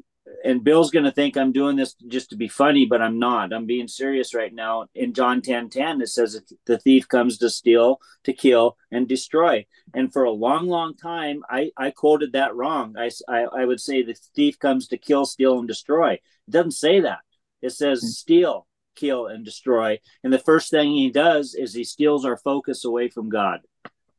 [0.45, 3.53] and Bill's going to think I'm doing this just to be funny, but I'm not.
[3.53, 4.87] I'm being serious right now.
[4.95, 9.67] In John 10 10, it says the thief comes to steal, to kill, and destroy.
[9.95, 12.97] And for a long, long time, I, I quoted that wrong.
[12.99, 16.13] I, I, I would say the thief comes to kill, steal, and destroy.
[16.13, 17.21] It doesn't say that.
[17.63, 18.09] It says mm-hmm.
[18.09, 18.67] steal,
[18.97, 19.99] kill, and destroy.
[20.25, 23.61] And the first thing he does is he steals our focus away from God.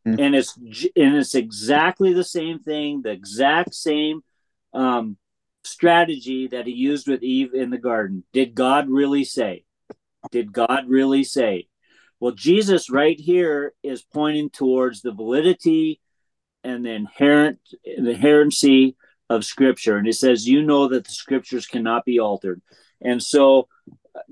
[0.07, 0.19] Mm-hmm.
[0.19, 4.23] And it's and it's exactly the same thing, the exact same
[4.73, 5.17] um,
[5.63, 8.23] strategy that he used with Eve in the garden.
[8.33, 9.65] Did God really say?
[10.31, 11.67] Did God really say?
[12.19, 15.99] Well, Jesus right here is pointing towards the validity
[16.63, 18.95] and the inherent the inherency
[19.29, 22.61] of Scripture, and he says, "You know that the Scriptures cannot be altered."
[23.01, 23.67] And so,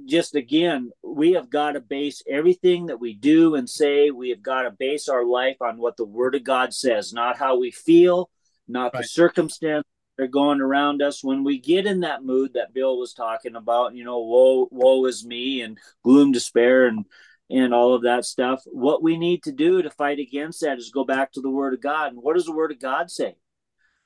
[0.05, 4.11] just again, we have got to base everything that we do and say.
[4.11, 7.37] We have got to base our life on what the Word of God says, not
[7.37, 8.29] how we feel,
[8.67, 9.01] not right.
[9.01, 9.87] the circumstance
[10.19, 11.23] are going around us.
[11.23, 15.05] When we get in that mood that bill was talking about you know woe woe
[15.05, 17.05] is me and gloom despair and
[17.49, 20.91] and all of that stuff what we need to do to fight against that is
[20.91, 22.13] go back to the word of god.
[22.13, 23.35] And what does the word of god say?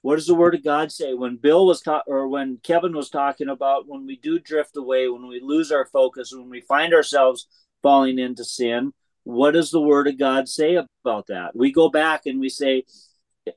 [0.01, 1.13] What does the word of god say?
[1.13, 5.07] When bill was talking or when kevin was talking about when we do drift away
[5.09, 7.47] when we lose our focus when we find ourselves
[7.81, 8.93] falling into sin
[9.23, 11.55] what does the word of god say about that?
[11.55, 12.83] We go back and we say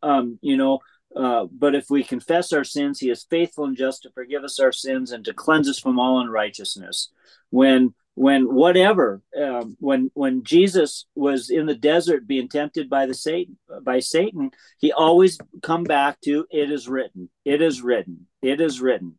[0.02, 0.80] um, you know
[1.16, 4.60] uh, but if we confess our sins, he is faithful and just to forgive us
[4.60, 7.10] our sins and to cleanse us from all unrighteousness.
[7.50, 13.14] When when whatever um, when when Jesus was in the desert being tempted by the
[13.14, 18.60] Satan by Satan, he always come back to it is written, it is written, it
[18.60, 19.18] is written,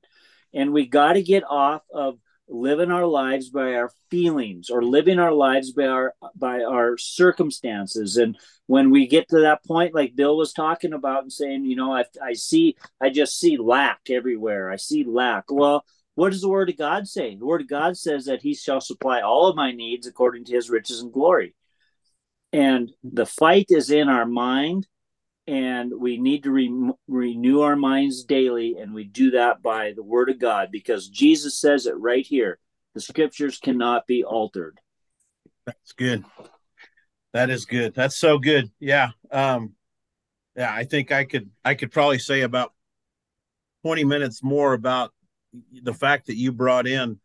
[0.54, 2.20] and we got to get off of
[2.50, 8.18] living our lives by our feelings or living our lives by our by our circumstances.
[8.18, 8.38] And
[8.68, 11.94] when we get to that point like bill was talking about and saying you know
[11.94, 14.72] i, I see i just see lack everywhere.
[14.72, 15.46] I see lack.
[15.50, 15.84] Well
[16.16, 17.36] what does the word of god say?
[17.36, 20.56] The word of god says that he shall supply all of my needs according to
[20.56, 21.54] his riches and glory.
[22.54, 24.88] And the fight is in our mind
[25.48, 30.04] and we need to re- renew our minds daily and we do that by the
[30.04, 32.60] word of god because jesus says it right here
[32.94, 34.80] the scriptures cannot be altered.
[35.68, 36.26] That's good.
[37.34, 37.94] That is good.
[37.94, 38.72] That's so good.
[38.80, 39.74] Yeah um
[40.56, 42.74] yeah i think i could i could probably say about
[43.84, 45.14] 20 minutes more about
[45.84, 47.20] the fact that you brought in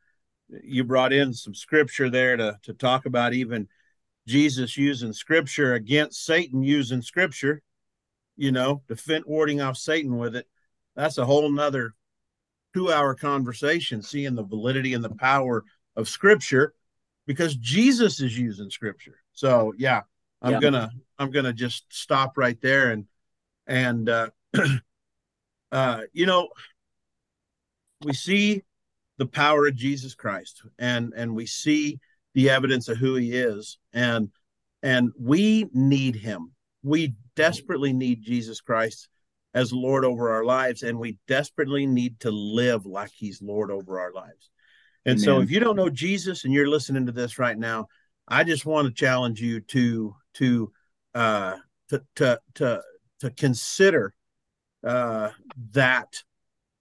[0.63, 3.69] you brought in some scripture there to to talk about even
[4.27, 7.63] jesus using scripture against satan using scripture
[8.43, 10.49] you know, defend warding off Satan with it.
[10.97, 11.95] That's a whole nother
[12.75, 15.63] two hour conversation, seeing the validity and the power
[15.95, 16.75] of scripture
[17.25, 19.19] because Jesus is using scripture.
[19.33, 20.01] So yeah,
[20.43, 20.59] I'm yeah.
[20.59, 20.91] gonna
[21.21, 23.05] I'm gonna just stop right there and
[23.69, 24.31] and uh
[25.71, 26.49] uh you know
[28.05, 28.65] we see
[29.19, 32.01] the power of Jesus Christ and and we see
[32.35, 34.31] the evidence of who he is and
[34.83, 36.52] and we need him
[36.83, 39.09] we desperately need Jesus Christ
[39.55, 44.01] as Lord over our lives, and we desperately need to live like He's Lord over
[44.01, 44.51] our lives.
[45.05, 45.25] And Amen.
[45.25, 47.87] so, if you don't know Jesus and you're listening to this right now,
[48.29, 50.73] I just want to challenge you to to
[51.15, 51.57] uh,
[51.91, 52.83] to to to,
[53.21, 54.15] to consider
[54.87, 55.31] uh,
[55.73, 56.23] that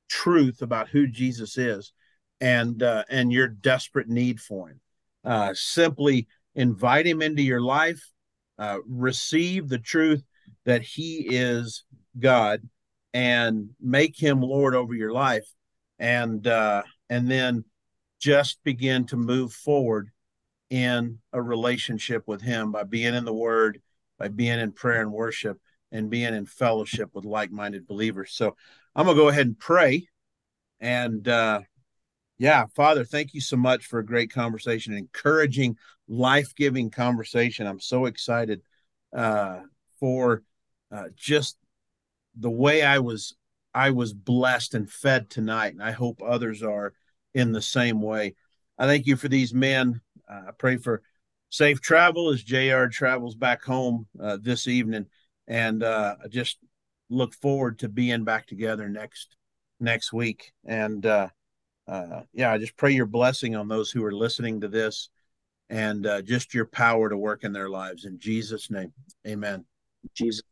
[0.08, 1.94] truth about who Jesus is
[2.40, 4.80] and uh, and your desperate need for Him.
[5.24, 8.12] Uh, simply invite Him into your life
[8.58, 10.24] uh, receive the truth
[10.66, 11.84] that He is
[12.20, 12.62] God
[13.14, 15.48] and make Him Lord over your life,
[16.00, 17.66] and uh, and then
[18.20, 20.10] just begin to move forward
[20.70, 23.82] in a relationship with Him by being in the Word,
[24.18, 25.60] by being in prayer and worship,
[25.92, 28.32] and being in fellowship with like-minded believers.
[28.34, 28.56] So
[28.96, 30.08] I'm gonna go ahead and pray,
[30.80, 31.62] and uh,
[32.38, 35.78] yeah, Father, thank you so much for a great conversation, encouraging,
[36.12, 37.66] life giving conversation.
[37.66, 38.62] I'm so excited
[39.16, 39.62] uh,
[40.00, 40.44] for
[40.92, 41.58] uh, just
[42.38, 43.36] the way I was
[43.74, 46.94] I was blessed and fed tonight, and I hope others are
[47.34, 48.36] in the same way.
[48.78, 50.02] I thank you for these men.
[50.30, 51.02] Uh, I pray for
[51.50, 52.88] safe travel as Jr.
[52.88, 55.06] travels back home uh, this evening,
[55.48, 56.58] and uh, I just
[57.10, 59.38] look forward to being back together next
[59.80, 60.52] next week.
[60.66, 61.30] And uh,
[61.88, 65.10] uh, yeah, I just pray your blessing on those who are listening to this
[65.72, 68.04] and uh, just your power to work in their lives.
[68.04, 68.92] In Jesus' name,
[69.26, 69.66] amen.
[70.14, 70.44] Jesus.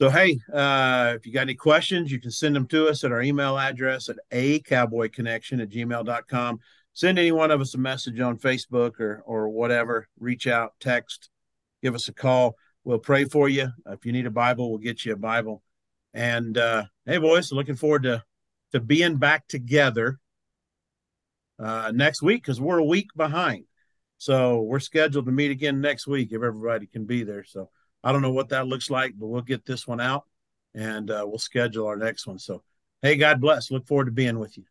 [0.00, 3.12] So, hey, uh, if you got any questions, you can send them to us at
[3.12, 6.58] our email address at a cowboy connection at gmail.com.
[6.92, 10.08] Send any one of us a message on Facebook or, or whatever.
[10.20, 11.30] Reach out, text,
[11.82, 12.56] give us a call.
[12.84, 13.68] We'll pray for you.
[13.86, 15.62] If you need a Bible, we'll get you a Bible.
[16.12, 18.22] And uh, hey, boys, looking forward to
[18.72, 20.18] to being back together
[21.58, 23.64] uh, next week because we're a week behind.
[24.18, 27.44] So we're scheduled to meet again next week if everybody can be there.
[27.44, 27.70] So
[28.02, 30.24] I don't know what that looks like, but we'll get this one out
[30.74, 32.38] and uh, we'll schedule our next one.
[32.38, 32.62] So,
[33.02, 33.70] hey, God bless.
[33.70, 34.64] Look forward to being with you.